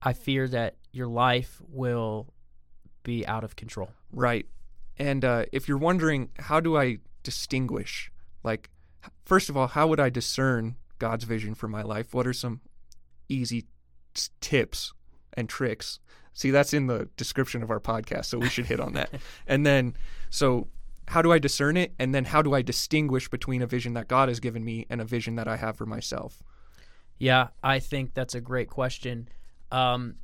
I 0.02 0.12
fear 0.12 0.48
that 0.48 0.76
your 0.92 1.06
life 1.06 1.60
will 1.68 2.32
be 3.02 3.26
out 3.26 3.44
of 3.44 3.56
control. 3.56 3.90
Right. 4.12 4.46
And 4.98 5.24
uh, 5.24 5.46
if 5.52 5.68
you're 5.68 5.78
wondering, 5.78 6.30
how 6.38 6.60
do 6.60 6.76
I 6.76 6.98
distinguish? 7.22 8.10
Like, 8.42 8.70
first 9.24 9.48
of 9.48 9.56
all, 9.56 9.68
how 9.68 9.86
would 9.86 10.00
I 10.00 10.10
discern 10.10 10.76
God's 10.98 11.24
vision 11.24 11.54
for 11.54 11.68
my 11.68 11.82
life? 11.82 12.12
What 12.12 12.26
are 12.26 12.32
some 12.32 12.60
easy 13.28 13.66
s- 14.14 14.30
tips 14.40 14.92
and 15.34 15.48
tricks? 15.48 16.00
See, 16.32 16.50
that's 16.50 16.72
in 16.72 16.86
the 16.86 17.08
description 17.16 17.62
of 17.62 17.70
our 17.70 17.80
podcast, 17.80 18.26
so 18.26 18.38
we 18.38 18.48
should 18.48 18.66
hit 18.66 18.80
on 18.80 18.92
that. 18.94 19.10
And 19.46 19.66
then, 19.66 19.94
so 20.28 20.68
how 21.08 21.22
do 21.22 21.32
I 21.32 21.38
discern 21.38 21.76
it? 21.76 21.92
And 21.98 22.14
then, 22.14 22.26
how 22.26 22.40
do 22.42 22.54
I 22.54 22.62
distinguish 22.62 23.28
between 23.28 23.62
a 23.62 23.66
vision 23.66 23.94
that 23.94 24.06
God 24.06 24.28
has 24.28 24.38
given 24.38 24.64
me 24.64 24.86
and 24.88 25.00
a 25.00 25.04
vision 25.04 25.34
that 25.36 25.48
I 25.48 25.56
have 25.56 25.76
for 25.76 25.86
myself? 25.86 26.42
Yeah, 27.18 27.48
I 27.62 27.78
think 27.80 28.14
that's 28.14 28.34
a 28.34 28.40
great 28.40 28.68
question. 28.68 29.28
Um, 29.70 30.16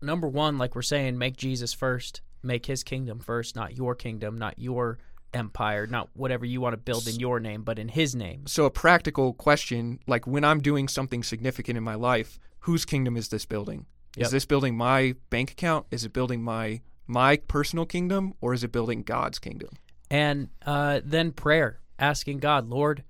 number 0.00 0.28
one, 0.28 0.58
like 0.58 0.74
we're 0.74 0.82
saying, 0.82 1.18
make 1.18 1.36
Jesus 1.36 1.72
first, 1.72 2.20
make 2.42 2.66
his 2.66 2.82
kingdom 2.82 3.18
first, 3.18 3.56
not 3.56 3.76
your 3.76 3.94
kingdom, 3.94 4.38
not 4.38 4.58
your 4.58 4.98
empire, 5.32 5.86
not 5.86 6.10
whatever 6.14 6.44
you 6.44 6.60
want 6.60 6.74
to 6.74 6.78
build 6.78 7.08
in 7.08 7.18
your 7.18 7.40
name, 7.40 7.62
but 7.62 7.78
in 7.78 7.88
his 7.88 8.14
name. 8.14 8.46
So, 8.46 8.64
a 8.64 8.70
practical 8.70 9.32
question 9.32 9.98
like 10.06 10.26
when 10.26 10.44
I'm 10.44 10.60
doing 10.60 10.88
something 10.88 11.22
significant 11.22 11.76
in 11.76 11.84
my 11.84 11.94
life, 11.94 12.38
whose 12.60 12.84
kingdom 12.84 13.16
is 13.16 13.28
this 13.28 13.44
building? 13.44 13.86
Yep. 14.16 14.26
Is 14.26 14.32
this 14.32 14.46
building 14.46 14.76
my 14.76 15.16
bank 15.30 15.50
account? 15.50 15.86
Is 15.90 16.04
it 16.04 16.12
building 16.12 16.42
my 16.42 16.80
my 17.06 17.36
personal 17.36 17.84
kingdom, 17.84 18.34
or 18.40 18.54
is 18.54 18.64
it 18.64 18.72
building 18.72 19.02
God's 19.02 19.38
kingdom? 19.38 19.70
And 20.10 20.48
uh, 20.64 21.00
then 21.04 21.32
prayer, 21.32 21.80
asking 21.98 22.38
God, 22.38 22.68
Lord, 22.68 23.02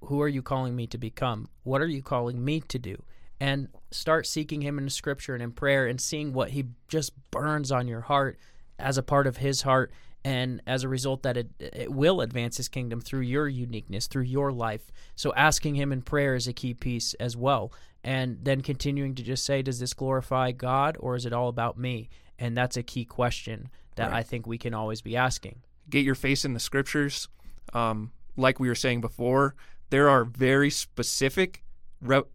who 0.00 0.20
are 0.22 0.28
you 0.28 0.42
calling 0.42 0.74
me 0.74 0.86
to 0.88 0.98
become? 0.98 1.48
What 1.62 1.80
are 1.80 1.86
you 1.86 2.02
calling 2.02 2.44
me 2.44 2.60
to 2.60 2.78
do? 2.78 3.02
And 3.40 3.68
start 3.90 4.26
seeking 4.26 4.62
Him 4.62 4.78
in 4.78 4.88
Scripture 4.88 5.34
and 5.34 5.42
in 5.42 5.52
prayer 5.52 5.86
and 5.86 6.00
seeing 6.00 6.32
what 6.32 6.50
He 6.50 6.64
just 6.88 7.12
burns 7.30 7.70
on 7.70 7.88
your 7.88 8.02
heart 8.02 8.38
as 8.78 8.98
a 8.98 9.02
part 9.02 9.26
of 9.26 9.38
His 9.38 9.62
heart. 9.62 9.92
And 10.24 10.60
as 10.66 10.82
a 10.82 10.88
result, 10.88 11.22
that 11.22 11.36
it, 11.36 11.48
it 11.58 11.92
will 11.92 12.20
advance 12.20 12.56
His 12.56 12.68
kingdom 12.68 13.00
through 13.00 13.20
your 13.20 13.48
uniqueness, 13.48 14.08
through 14.08 14.24
your 14.24 14.50
life. 14.50 14.90
So, 15.14 15.32
asking 15.34 15.76
Him 15.76 15.92
in 15.92 16.02
prayer 16.02 16.34
is 16.34 16.48
a 16.48 16.52
key 16.52 16.74
piece 16.74 17.14
as 17.14 17.36
well. 17.36 17.72
And 18.02 18.38
then 18.42 18.60
continuing 18.60 19.14
to 19.16 19.22
just 19.22 19.44
say, 19.44 19.62
Does 19.62 19.78
this 19.78 19.94
glorify 19.94 20.52
God 20.52 20.96
or 20.98 21.14
is 21.14 21.24
it 21.24 21.32
all 21.32 21.48
about 21.48 21.78
me? 21.78 22.08
And 22.38 22.56
that's 22.56 22.76
a 22.76 22.82
key 22.82 23.04
question 23.04 23.70
that 23.98 24.12
I 24.12 24.22
think 24.22 24.46
we 24.46 24.58
can 24.58 24.74
always 24.74 25.02
be 25.02 25.16
asking. 25.16 25.60
Get 25.90 26.04
your 26.04 26.14
face 26.14 26.44
in 26.44 26.54
the 26.54 26.60
scriptures. 26.60 27.28
Um, 27.72 28.12
like 28.36 28.60
we 28.60 28.68
were 28.68 28.74
saying 28.74 29.00
before, 29.00 29.54
there 29.90 30.08
are 30.08 30.24
very 30.24 30.70
specific 30.70 31.64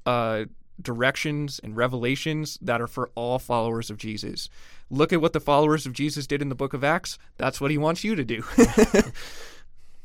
uh, 0.05 0.45
directions 0.81 1.59
and 1.63 1.75
revelations 1.77 2.57
that 2.61 2.81
are 2.81 2.87
for 2.87 3.11
all 3.15 3.39
followers 3.39 3.89
of 3.89 3.97
Jesus. 3.97 4.49
Look 4.89 5.13
at 5.13 5.21
what 5.21 5.33
the 5.33 5.39
followers 5.39 5.85
of 5.85 5.93
Jesus 5.93 6.27
did 6.27 6.41
in 6.41 6.49
the 6.49 6.55
book 6.55 6.73
of 6.73 6.83
Acts. 6.83 7.17
That's 7.37 7.59
what 7.61 7.71
he 7.71 7.77
wants 7.77 8.03
you 8.03 8.15
to 8.15 8.23
do. 8.23 8.43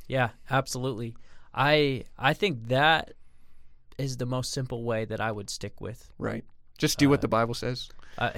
Yeah, 0.07 0.31
absolutely. 0.51 1.17
I 1.55 2.05
I 2.19 2.33
think 2.33 2.69
that 2.69 3.13
is 3.99 4.17
the 4.17 4.27
most 4.27 4.53
simple 4.53 4.83
way 4.85 5.05
that 5.05 5.21
I 5.21 5.31
would 5.31 5.51
stick 5.51 5.81
with. 5.81 6.11
right. 6.19 6.45
Just 6.79 6.99
do 6.99 7.09
what 7.11 7.21
the 7.21 7.29
Bible 7.29 7.55
says. 7.55 7.91
Uh, 8.17 8.31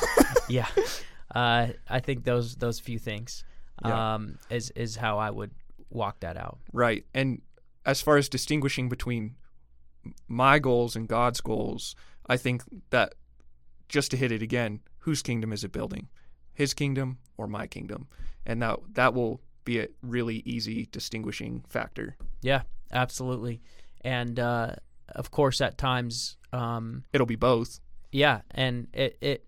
yeah, 0.48 0.68
uh, 1.34 1.66
I 1.88 1.98
think 2.00 2.22
those 2.24 2.54
those 2.56 2.78
few 2.80 2.98
things 2.98 3.44
Yeah. 3.84 4.14
um, 4.14 4.38
is 4.50 4.70
is 4.70 4.94
how 4.96 5.18
I 5.18 5.30
would 5.30 5.50
walk 5.90 6.20
that 6.20 6.36
out. 6.36 6.58
Right. 6.72 7.04
And 7.12 7.42
as 7.84 8.00
far 8.00 8.16
as 8.16 8.28
distinguishing 8.28 8.88
between 8.88 9.34
my 10.26 10.58
goals 10.58 10.96
and 10.96 11.08
God's 11.08 11.40
goals, 11.40 11.94
I 12.26 12.36
think 12.36 12.62
that 12.90 13.14
just 13.88 14.10
to 14.10 14.16
hit 14.16 14.32
it 14.32 14.42
again, 14.42 14.80
whose 14.98 15.22
kingdom 15.22 15.52
is 15.52 15.64
it 15.64 15.72
building? 15.72 16.08
His 16.54 16.74
kingdom 16.74 17.18
or 17.36 17.46
my 17.46 17.66
kingdom? 17.66 18.08
And 18.44 18.60
that 18.62 18.78
that 18.94 19.14
will 19.14 19.40
be 19.64 19.80
a 19.80 19.88
really 20.02 20.42
easy 20.44 20.88
distinguishing 20.90 21.64
factor. 21.68 22.16
Yeah, 22.42 22.62
absolutely. 22.92 23.60
And 24.02 24.38
uh, 24.40 24.72
of 25.14 25.30
course, 25.30 25.60
at 25.60 25.78
times, 25.78 26.36
um, 26.52 27.04
It'll 27.12 27.26
be 27.26 27.36
both. 27.36 27.80
yeah, 28.12 28.40
and 28.50 28.88
it 28.92 29.18
it 29.20 29.44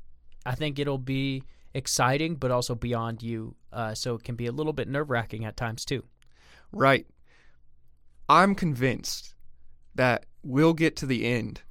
I 0.47 0.55
think 0.55 0.79
it'll 0.79 0.99
be 0.99 1.43
exciting, 1.75 2.35
but 2.37 2.51
also 2.51 2.75
beyond 2.75 3.23
you. 3.23 3.55
Uh, 3.73 3.95
so 3.95 4.15
it 4.17 4.25
can 4.25 4.35
be 4.37 4.47
a 4.47 4.53
little 4.53 4.73
bit 4.73 4.89
nerve 4.89 5.11
wracking 5.11 5.45
at 5.45 5.57
times 5.57 5.85
too. 5.85 6.03
Right. 6.73 7.07
I'm 8.29 8.55
convinced 8.55 9.35
that 9.95 10.27
we'll 10.43 10.75
get 10.75 10.97
to 10.97 11.07
the 11.07 11.27
end 11.27 11.63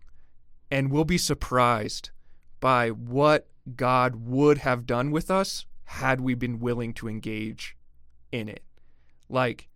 and 0.71 0.91
we'll 0.91 1.05
be 1.05 1.17
surprised 1.17 2.11
by 2.59 2.89
what 2.89 3.47
God 3.75 4.15
would 4.27 4.59
have 4.59 4.85
done 4.85 5.11
with 5.11 5.31
us 5.31 5.65
had 5.85 6.21
we 6.21 6.35
been 6.35 6.59
willing 6.59 6.93
to 6.93 7.07
engage 7.07 7.75
in 8.31 8.47
it. 8.47 8.63
Like, 9.27 9.69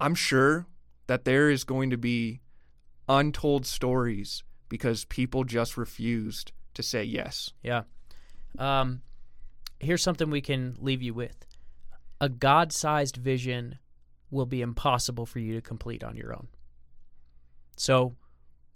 I'm 0.00 0.14
sure 0.14 0.66
that 1.06 1.24
there 1.24 1.50
is 1.50 1.64
going 1.64 1.90
to 1.90 1.98
be 1.98 2.40
untold 3.08 3.66
stories 3.66 4.42
because 4.68 5.04
people 5.04 5.44
just 5.44 5.76
refused 5.76 6.52
to 6.74 6.82
say 6.82 7.04
yes. 7.04 7.52
Yeah. 7.62 7.82
Um, 8.58 9.02
here's 9.78 10.02
something 10.02 10.30
we 10.30 10.40
can 10.40 10.76
leave 10.78 11.02
you 11.02 11.14
with 11.14 11.46
a 12.20 12.28
God 12.28 12.72
sized 12.72 13.16
vision 13.16 13.78
will 14.30 14.46
be 14.46 14.62
impossible 14.62 15.26
for 15.26 15.38
you 15.38 15.54
to 15.54 15.60
complete 15.60 16.02
on 16.02 16.16
your 16.16 16.32
own. 16.32 16.48
So, 17.76 18.14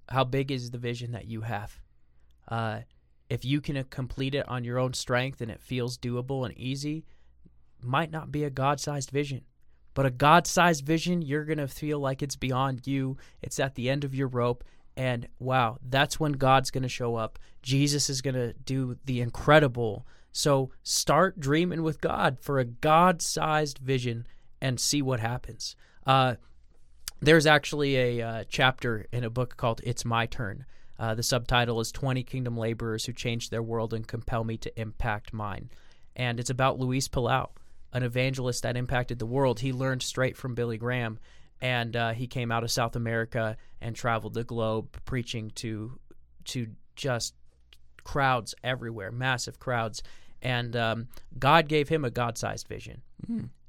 how 0.09 0.25
big 0.25 0.51
is 0.51 0.71
the 0.71 0.79
vision 0.79 1.13
that 1.13 1.27
you 1.27 1.43
have? 1.43 1.79
Uh, 2.47 2.81
if 3.29 3.45
you 3.45 3.61
can 3.61 3.83
complete 3.85 4.35
it 4.35 4.49
on 4.49 4.65
your 4.65 4.79
own 4.79 4.95
strength 4.95 5.41
and 5.41 5.51
it 5.51 5.61
feels 5.61 5.99
doable 5.99 6.47
and 6.47 6.57
easy, 6.57 7.05
might 7.83 8.11
not 8.11 8.33
be 8.33 8.45
a 8.45 8.51
God 8.51 8.81
sized 8.81 9.11
vision. 9.11 9.43
But 9.95 10.07
a 10.07 10.11
God 10.11 10.47
sized 10.47 10.85
vision, 10.85 11.23
you're 11.23 11.45
going 11.45 11.59
to 11.59 11.69
feel 11.69 11.99
like 11.99 12.23
it's 12.23 12.37
beyond 12.37 12.87
you. 12.87 13.17
It's 13.43 13.61
at 13.61 13.75
the 13.75 13.91
end 13.91 14.05
of 14.05 14.15
your 14.15 14.29
rope. 14.29 14.65
And 14.97 15.29
wow, 15.39 15.79
that's 15.83 16.19
when 16.19 16.33
God's 16.33 16.71
going 16.71 16.83
to 16.83 16.89
show 16.89 17.17
up. 17.17 17.39
Jesus 17.63 18.09
is 18.11 18.23
going 18.23 18.35
to 18.35 18.53
do 18.53 18.97
the 19.05 19.21
incredible. 19.21 20.07
So 20.33 20.71
start 20.83 21.41
dreaming 21.41 21.83
with 21.83 22.01
God 22.01 22.39
for 22.41 22.59
a 22.59 22.65
God 22.65 23.23
sized 23.23 23.79
vision 23.79 24.27
and 24.61 24.81
see 24.81 25.03
what 25.03 25.21
happens. 25.21 25.77
Uh, 26.07 26.37
there's 27.21 27.47
actually 27.47 27.97
a 27.97 28.27
uh, 28.27 28.45
chapter 28.49 29.07
in 29.13 29.25
a 29.25 29.31
book 29.31 29.57
called 29.57 29.81
It's 29.85 30.05
My 30.05 30.27
Turn. 30.27 30.65
Uh, 30.99 31.15
the 31.15 31.23
subtitle 31.23 31.81
is 31.81 31.93
20 31.93 32.23
Kingdom 32.25 32.57
Laborers 32.57 33.07
Who 33.07 33.13
Changed 33.13 33.51
Their 33.51 33.63
World 33.63 33.95
and 33.95 34.07
Compel 34.07 34.45
Me 34.45 34.57
to 34.59 34.81
Impact 34.81 35.33
Mine. 35.33 35.71
And 36.17 36.41
it's 36.41 36.51
about 36.51 36.79
Luis 36.79 37.09
Palau, 37.09 37.51
an 37.93 38.03
evangelist 38.03 38.63
that 38.65 38.77
impacted 38.77 39.19
the 39.19 39.27
world. 39.27 39.61
He 39.61 39.73
learned 39.73 40.03
straight 40.03 40.37
from 40.37 40.55
Billy 40.55 40.77
Graham, 40.77 41.19
and 41.61 41.95
uh, 41.95 42.13
he 42.13 42.27
came 42.27 42.51
out 42.51 42.65
of 42.65 42.71
South 42.71 42.97
America 42.97 43.57
and 43.81 43.95
traveled 43.95 44.35
the 44.35 44.45
globe 44.45 44.89
preaching 45.05 45.51
to 45.57 45.99
to 46.47 46.69
just 46.97 47.35
crowds 48.05 48.55
everywhere, 48.65 49.13
massive 49.13 49.61
crowds. 49.61 50.03
And 50.41 50.75
um, 50.75 51.09
God 51.39 51.69
gave 51.69 51.89
him 51.89 52.05
a 52.05 52.11
God 52.11 52.39
sized 52.39 52.67
vision. 52.69 53.03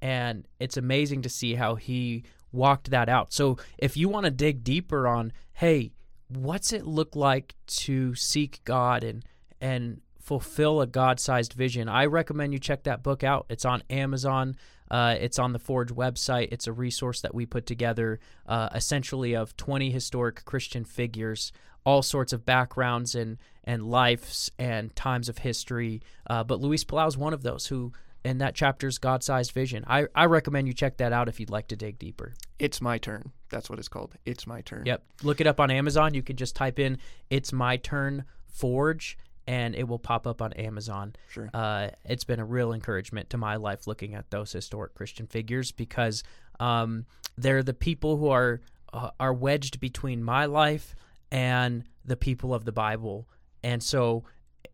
And 0.02 0.48
it's 0.60 0.78
amazing 0.78 1.24
to 1.24 1.30
see 1.30 1.56
how 1.56 1.76
he 1.76 2.24
walked 2.52 2.92
that 2.92 3.10
out. 3.10 3.34
So 3.34 3.58
if 3.78 3.98
you 3.98 4.10
want 4.10 4.26
to 4.26 4.32
dig 4.32 4.64
deeper 4.64 5.08
on, 5.08 5.32
hey, 5.54 5.92
what's 6.30 6.74
it 6.74 6.86
look 6.86 7.16
like 7.16 7.56
to 7.68 8.16
seek 8.16 8.62
God 8.64 9.04
and 9.04 9.26
and 9.62 10.02
fulfill 10.20 10.80
a 10.82 10.88
God-sized 10.88 11.54
vision? 11.54 11.90
I 11.90 12.06
recommend 12.06 12.54
you 12.54 12.60
check 12.60 12.84
that 12.84 13.04
book 13.04 13.24
out. 13.24 13.46
It's 13.50 13.66
on 13.66 13.84
Amazon. 13.90 14.56
Uh, 14.92 15.16
it's 15.20 15.38
on 15.38 15.54
the 15.54 15.60
Forge 15.60 15.90
website. 15.90 16.50
It's 16.52 16.68
a 16.68 16.74
resource 16.74 17.22
that 17.22 17.36
we 17.36 17.46
put 17.46 17.66
together, 17.66 18.20
uh, 18.48 18.70
essentially 18.74 19.36
of 19.36 19.56
20 19.56 19.92
historic 19.92 20.46
Christian 20.46 20.84
figures, 20.84 21.52
all 21.86 22.02
sorts 22.02 22.34
of 22.34 22.46
backgrounds 22.46 23.16
and 23.16 23.38
and 23.64 23.84
lives 23.84 24.52
and 24.58 24.96
times 24.96 25.30
of 25.30 25.40
history. 25.40 26.02
Uh, 26.28 26.44
but 26.44 26.60
Luis 26.60 26.84
Palau 26.84 27.08
is 27.08 27.18
one 27.18 27.34
of 27.34 27.44
those 27.44 27.68
who, 27.68 27.92
in 28.24 28.40
that 28.40 28.56
chapter's 28.56 28.98
God-sized 28.98 29.52
vision. 29.52 29.84
I, 29.88 30.08
I 30.14 30.26
recommend 30.26 30.68
you 30.68 30.74
check 30.74 30.98
that 30.98 31.14
out 31.14 31.30
if 31.30 31.40
you'd 31.40 31.50
like 31.50 31.68
to 31.70 31.76
dig 31.76 32.00
deeper. 32.00 32.34
It's 32.58 32.82
my 32.82 32.98
turn. 32.98 33.32
That's 33.50 33.70
what 33.70 33.80
it's 33.80 33.88
called. 33.88 34.16
It's 34.26 34.46
my 34.46 34.62
turn. 34.62 34.86
Yep. 34.86 35.04
Look 35.24 35.42
it 35.42 35.48
up 35.48 35.60
on 35.60 35.72
Amazon. 35.72 36.14
You 36.14 36.22
can 36.22 36.36
just 36.36 36.56
type 36.56 36.80
in 36.80 36.98
"It's 37.30 37.54
My 37.54 37.78
Turn 37.78 38.26
Forge," 38.48 39.18
and 39.48 39.74
it 39.74 39.88
will 39.88 40.00
pop 40.00 40.28
up 40.28 40.42
on 40.42 40.54
Amazon. 40.54 41.16
Sure. 41.30 41.50
Uh, 41.54 41.90
it's 42.06 42.26
been 42.26 42.40
a 42.40 42.46
real 42.46 42.74
encouragement 42.74 43.30
to 43.32 43.38
my 43.38 43.56
life 43.56 43.88
looking 43.88 44.14
at 44.14 44.30
those 44.30 44.52
historic 44.52 44.94
Christian 44.94 45.26
figures 45.26 45.72
because 45.72 46.24
um, 46.60 47.06
they're 47.38 47.64
the 47.64 47.74
people 47.74 48.18
who 48.18 48.30
are 48.30 48.62
uh, 48.94 49.12
are 49.20 49.34
wedged 49.34 49.80
between 49.80 50.24
my 50.24 50.46
life 50.46 50.96
and 51.32 51.86
the 52.06 52.18
people 52.18 52.54
of 52.54 52.66
the 52.66 52.72
Bible, 52.72 53.28
and 53.64 53.82
so 53.82 54.26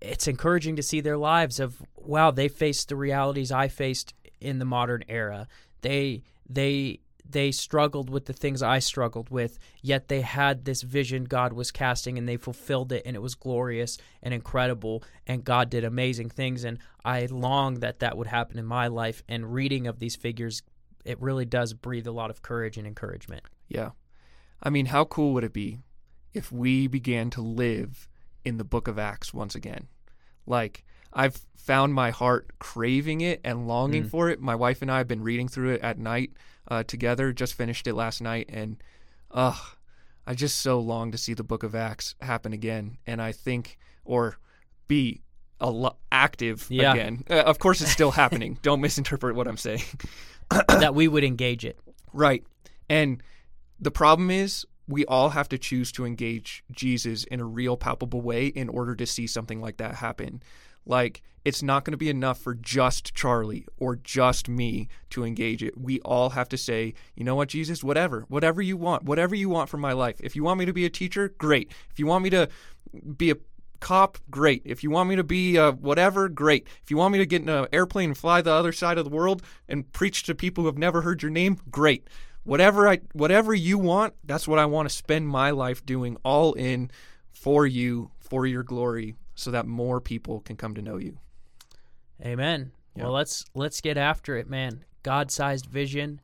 it's 0.02 0.28
encouraging 0.28 0.76
to 0.76 0.84
see 0.84 1.02
their 1.02 1.18
lives 1.18 1.60
of 1.60 1.82
wow 1.96 2.32
they 2.32 2.48
faced 2.48 2.90
the 2.90 2.96
realities 2.96 3.52
I 3.52 3.68
faced 3.68 4.14
in 4.40 4.60
the 4.60 4.66
modern 4.66 5.04
era. 5.08 5.48
They 5.82 6.24
they 6.48 7.00
they 7.28 7.52
struggled 7.52 8.10
with 8.10 8.26
the 8.26 8.34
things 8.34 8.62
I 8.62 8.78
struggled 8.80 9.32
with, 9.32 9.58
yet 9.82 10.10
they 10.10 10.22
had 10.22 10.64
this 10.64 10.84
vision 10.84 11.24
God 11.24 11.54
was 11.54 11.72
casting 11.72 12.20
and 12.20 12.30
they 12.30 12.38
fulfilled 12.38 12.92
it 12.92 13.02
and 13.04 13.16
it 13.16 13.22
was 13.22 13.34
glorious 13.34 13.98
and 14.22 14.34
incredible 14.34 15.04
and 15.26 15.44
God 15.44 15.70
did 15.70 15.84
amazing 15.84 16.30
things 16.30 16.64
and 16.64 16.78
I 17.04 17.26
long 17.26 17.80
that 17.80 18.00
that 18.00 18.18
would 18.18 18.28
happen 18.28 18.60
in 18.60 18.66
my 18.66 18.88
life 18.88 19.24
and 19.28 19.54
reading 19.54 19.88
of 19.88 20.00
these 20.00 20.16
figures 20.16 20.62
it 21.04 21.22
really 21.22 21.46
does 21.46 21.74
breathe 21.74 22.08
a 22.08 22.12
lot 22.12 22.32
of 22.32 22.42
courage 22.42 22.78
and 22.78 22.88
encouragement. 22.88 23.44
Yeah. 23.68 23.92
I 24.62 24.70
mean, 24.70 24.88
how 24.88 25.06
cool 25.06 25.34
would 25.34 25.44
it 25.44 25.54
be 25.54 25.80
if 26.34 26.52
we 26.52 26.88
began 26.88 27.30
to 27.32 27.42
live 27.42 28.08
in 28.46 28.58
the 28.58 28.64
book 28.64 28.88
of 28.88 28.98
Acts 29.00 29.34
once 29.34 29.56
again? 29.56 29.88
Like, 30.46 30.84
I've 31.12 31.38
found 31.56 31.94
my 31.94 32.12
heart 32.12 32.52
craving 32.60 33.22
it 33.22 33.42
and 33.44 33.68
longing 33.68 34.04
Mm. 34.04 34.10
for 34.10 34.30
it. 34.30 34.40
My 34.40 34.56
wife 34.56 34.82
and 34.82 34.92
I 34.92 35.00
have 35.00 35.08
been 35.08 35.24
reading 35.24 35.48
through 35.48 35.72
it 35.74 35.82
at 35.82 35.98
night 35.98 36.32
uh, 36.68 36.84
together, 36.84 37.32
just 37.34 37.54
finished 37.54 37.88
it 37.88 37.94
last 37.96 38.22
night, 38.22 38.50
and 38.50 38.78
ugh, 39.32 39.58
I 40.28 40.34
just 40.34 40.60
so 40.60 40.80
long 40.80 41.12
to 41.12 41.18
see 41.18 41.34
the 41.34 41.44
book 41.44 41.64
of 41.64 41.76
Acts 41.76 42.16
happen 42.22 42.54
again. 42.54 42.98
And 43.06 43.22
I 43.22 43.32
think, 43.32 43.78
or 44.04 44.38
be 44.88 45.22
a 45.60 45.70
lo- 45.70 45.98
active 46.12 46.66
Yeah. 46.70 46.92
again. 46.94 47.24
Uh, 47.30 47.36
of 47.42 47.60
course, 47.60 47.82
it's 47.82 47.92
still 47.92 48.12
happening. 48.12 48.58
Don't 48.64 48.82
misinterpret 48.82 49.36
what 49.36 49.48
I'm 49.48 49.58
saying. 49.58 49.84
that 50.68 50.94
we 50.96 51.08
would 51.08 51.24
engage 51.24 51.66
it. 51.66 51.80
Right. 52.14 52.44
And 52.90 53.22
the 53.80 53.92
problem 53.92 54.30
is 54.32 54.66
we 54.88 55.06
all 55.06 55.30
have 55.30 55.50
to 55.50 55.58
choose 55.58 55.92
to 55.94 56.06
engage 56.06 56.64
Jesus 56.72 57.24
in 57.26 57.40
a 57.40 57.46
real 57.46 57.78
palpable 57.78 58.22
way 58.22 58.48
in 58.48 58.70
order 58.70 58.96
to 58.96 59.06
see 59.06 59.28
something 59.28 59.62
like 59.62 59.78
that 59.78 59.96
happen. 59.96 60.42
Like 60.86 61.24
it's 61.44 61.64
not 61.64 61.86
going 61.86 61.92
to 61.92 61.98
be 61.98 62.10
enough 62.10 62.40
for 62.40 62.56
just 62.56 63.14
Charlie 63.14 63.66
or 63.78 63.96
just 63.96 64.50
me 64.50 64.88
to 65.12 65.24
engage 65.24 65.64
it. 65.64 65.78
We 65.78 66.00
all 66.02 66.32
have 66.32 66.50
to 66.50 66.58
say, 66.58 66.94
you 67.16 67.24
know 67.24 67.36
what, 67.36 67.50
Jesus, 67.50 67.84
whatever, 67.84 68.26
whatever 68.28 68.62
you 68.62 68.78
want, 68.78 69.04
whatever 69.04 69.36
you 69.36 69.50
want 69.50 69.70
from 69.70 69.82
my 69.82 69.94
life. 69.94 70.20
If 70.24 70.36
you 70.36 70.44
want 70.44 70.60
me 70.60 70.66
to 70.66 70.74
be 70.74 70.86
a 70.86 70.90
teacher, 70.90 71.30
great. 71.38 71.72
If 71.92 72.00
you 72.00 72.08
want 72.08 72.24
me 72.24 72.30
to 72.32 72.50
be 73.18 73.32
a 73.32 73.36
cop, 73.80 74.18
great. 74.32 74.64
If 74.66 74.84
you 74.84 74.90
want 74.90 75.10
me 75.10 75.16
to 75.16 75.24
be 75.24 75.58
uh, 75.58 75.74
whatever, 75.74 76.30
great. 76.30 76.68
If 76.84 76.90
you 76.90 76.98
want 76.98 77.12
me 77.12 77.20
to 77.20 77.26
get 77.26 77.44
in 77.44 77.50
an 77.50 77.68
airplane 77.72 78.10
and 78.10 78.18
fly 78.18 78.42
the 78.42 78.52
other 78.52 78.72
side 78.72 78.98
of 78.98 79.06
the 79.06 79.16
world 79.16 79.44
and 79.68 79.92
preach 79.94 80.24
to 80.24 80.34
people 80.34 80.64
who 80.64 80.68
have 80.68 80.78
never 80.78 81.04
heard 81.04 81.22
your 81.22 81.32
name, 81.32 81.60
great. 81.70 82.08
Whatever 82.46 82.88
I, 82.88 83.00
whatever 83.14 83.54
you 83.54 83.78
want, 83.78 84.14
that's 84.24 84.48
what 84.48 84.60
I 84.60 84.66
want 84.66 84.88
to 84.90 84.96
spend 84.96 85.28
my 85.28 85.52
life 85.52 85.86
doing, 85.86 86.18
all 86.24 86.54
in 86.54 86.90
for 87.34 87.66
you, 87.68 88.12
for 88.20 88.46
your 88.46 88.64
glory, 88.64 89.16
so 89.36 89.52
that 89.52 89.66
more 89.68 90.00
people 90.00 90.40
can 90.40 90.56
come 90.56 90.74
to 90.76 90.82
know 90.82 90.98
you. 90.98 91.18
Amen. 92.24 92.72
Yeah. 92.96 93.04
Well, 93.04 93.12
let's 93.14 93.46
let's 93.54 93.82
get 93.82 93.98
after 93.98 94.38
it, 94.38 94.50
man. 94.50 94.86
God-sized 95.04 95.66
vision, 95.66 96.22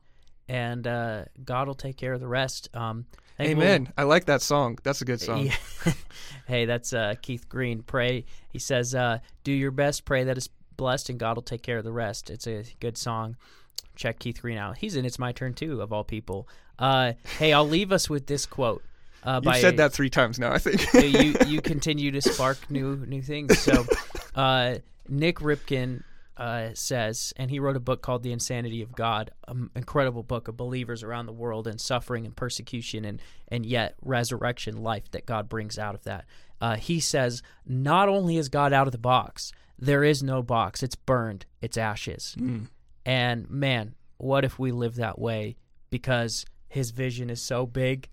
and 0.48 0.86
uh, 0.86 1.24
God 1.44 1.68
will 1.68 1.74
take 1.74 1.96
care 1.96 2.12
of 2.14 2.20
the 2.20 2.26
rest. 2.28 2.68
Um, 2.74 3.06
think 3.36 3.58
we'll- 3.58 3.66
Amen. 3.66 3.92
I 3.98 4.04
like 4.04 4.24
that 4.26 4.42
song. 4.42 4.78
That's 4.82 5.02
a 5.02 5.04
good 5.04 5.20
song. 5.28 5.46
Yeah. 5.46 5.92
hey, 6.46 6.64
that's 6.64 6.92
uh, 6.92 7.14
Keith 7.20 7.48
Green. 7.48 7.82
Pray. 7.82 8.24
He 8.48 8.58
says, 8.58 8.94
uh, 8.94 9.18
"Do 9.44 9.52
your 9.52 9.70
best. 9.70 10.04
Pray 10.04 10.24
that 10.24 10.36
it's 10.36 10.48
blessed, 10.76 11.10
and 11.10 11.18
God 11.18 11.36
will 11.36 11.42
take 11.42 11.62
care 11.62 11.78
of 11.78 11.84
the 11.84 11.92
rest." 11.92 12.30
It's 12.30 12.46
a 12.46 12.64
good 12.80 12.96
song. 12.96 13.36
Check 13.96 14.18
Keith 14.18 14.40
Green 14.40 14.58
out. 14.58 14.78
He's 14.78 14.96
in 14.96 15.04
"It's 15.04 15.18
My 15.18 15.32
Turn" 15.32 15.54
too, 15.54 15.80
of 15.80 15.92
all 15.92 16.04
people. 16.04 16.48
Uh, 16.78 17.12
hey, 17.38 17.52
I'll 17.52 17.68
leave 17.68 17.92
us 17.92 18.08
with 18.10 18.26
this 18.26 18.46
quote. 18.46 18.82
Uh, 19.22 19.40
You've 19.54 19.60
said 19.60 19.76
that 19.76 19.92
three 19.92 20.10
times 20.10 20.38
now, 20.38 20.52
I 20.52 20.58
think. 20.58 20.82
you 20.94 21.34
you 21.46 21.60
continue 21.60 22.10
to 22.10 22.20
spark 22.20 22.70
new 22.70 22.96
new 23.06 23.22
things. 23.22 23.58
So, 23.58 23.86
uh, 24.34 24.76
Nik 25.08 25.38
Ripken 25.38 26.02
uh, 26.36 26.70
says, 26.74 27.32
and 27.36 27.50
he 27.50 27.60
wrote 27.60 27.76
a 27.76 27.80
book 27.80 28.02
called 28.02 28.22
"The 28.24 28.32
Insanity 28.32 28.82
of 28.82 28.92
God," 28.96 29.30
an 29.46 29.70
incredible 29.76 30.22
book 30.22 30.48
of 30.48 30.56
believers 30.56 31.02
around 31.02 31.26
the 31.26 31.32
world 31.32 31.68
and 31.68 31.80
suffering 31.80 32.26
and 32.26 32.34
persecution, 32.34 33.04
and 33.04 33.20
and 33.48 33.64
yet 33.64 33.94
resurrection 34.02 34.82
life 34.82 35.10
that 35.12 35.26
God 35.26 35.48
brings 35.48 35.78
out 35.78 35.94
of 35.94 36.02
that. 36.04 36.24
Uh, 36.60 36.76
he 36.76 37.00
says, 37.00 37.42
not 37.66 38.08
only 38.08 38.36
is 38.36 38.48
God 38.48 38.72
out 38.72 38.86
of 38.86 38.92
the 38.92 38.98
box, 38.98 39.52
there 39.78 40.02
is 40.04 40.22
no 40.22 40.42
box; 40.42 40.82
it's 40.82 40.96
burned, 40.96 41.44
it's 41.60 41.76
ashes. 41.76 42.34
And 43.04 43.48
man, 43.50 43.94
what 44.18 44.44
if 44.44 44.58
we 44.58 44.72
live 44.72 44.96
that 44.96 45.18
way? 45.18 45.56
Because 45.90 46.44
his 46.68 46.90
vision 46.90 47.28
is 47.30 47.40
so 47.40 47.66
big 47.66 48.08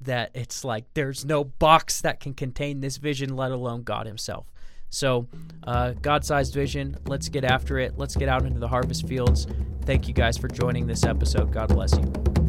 that 0.00 0.30
it's 0.34 0.64
like 0.64 0.84
there's 0.94 1.24
no 1.24 1.44
box 1.44 2.00
that 2.02 2.20
can 2.20 2.34
contain 2.34 2.80
this 2.80 2.96
vision, 2.96 3.36
let 3.36 3.50
alone 3.50 3.82
God 3.82 4.06
Himself. 4.06 4.46
So, 4.90 5.26
uh, 5.64 5.92
God 6.02 6.24
sized 6.24 6.54
vision, 6.54 6.96
let's 7.06 7.28
get 7.28 7.44
after 7.44 7.78
it. 7.78 7.98
Let's 7.98 8.14
get 8.14 8.28
out 8.28 8.44
into 8.44 8.60
the 8.60 8.68
harvest 8.68 9.08
fields. 9.08 9.46
Thank 9.82 10.06
you 10.06 10.14
guys 10.14 10.38
for 10.38 10.48
joining 10.48 10.86
this 10.86 11.04
episode. 11.04 11.52
God 11.52 11.68
bless 11.68 11.98
you. 11.98 12.43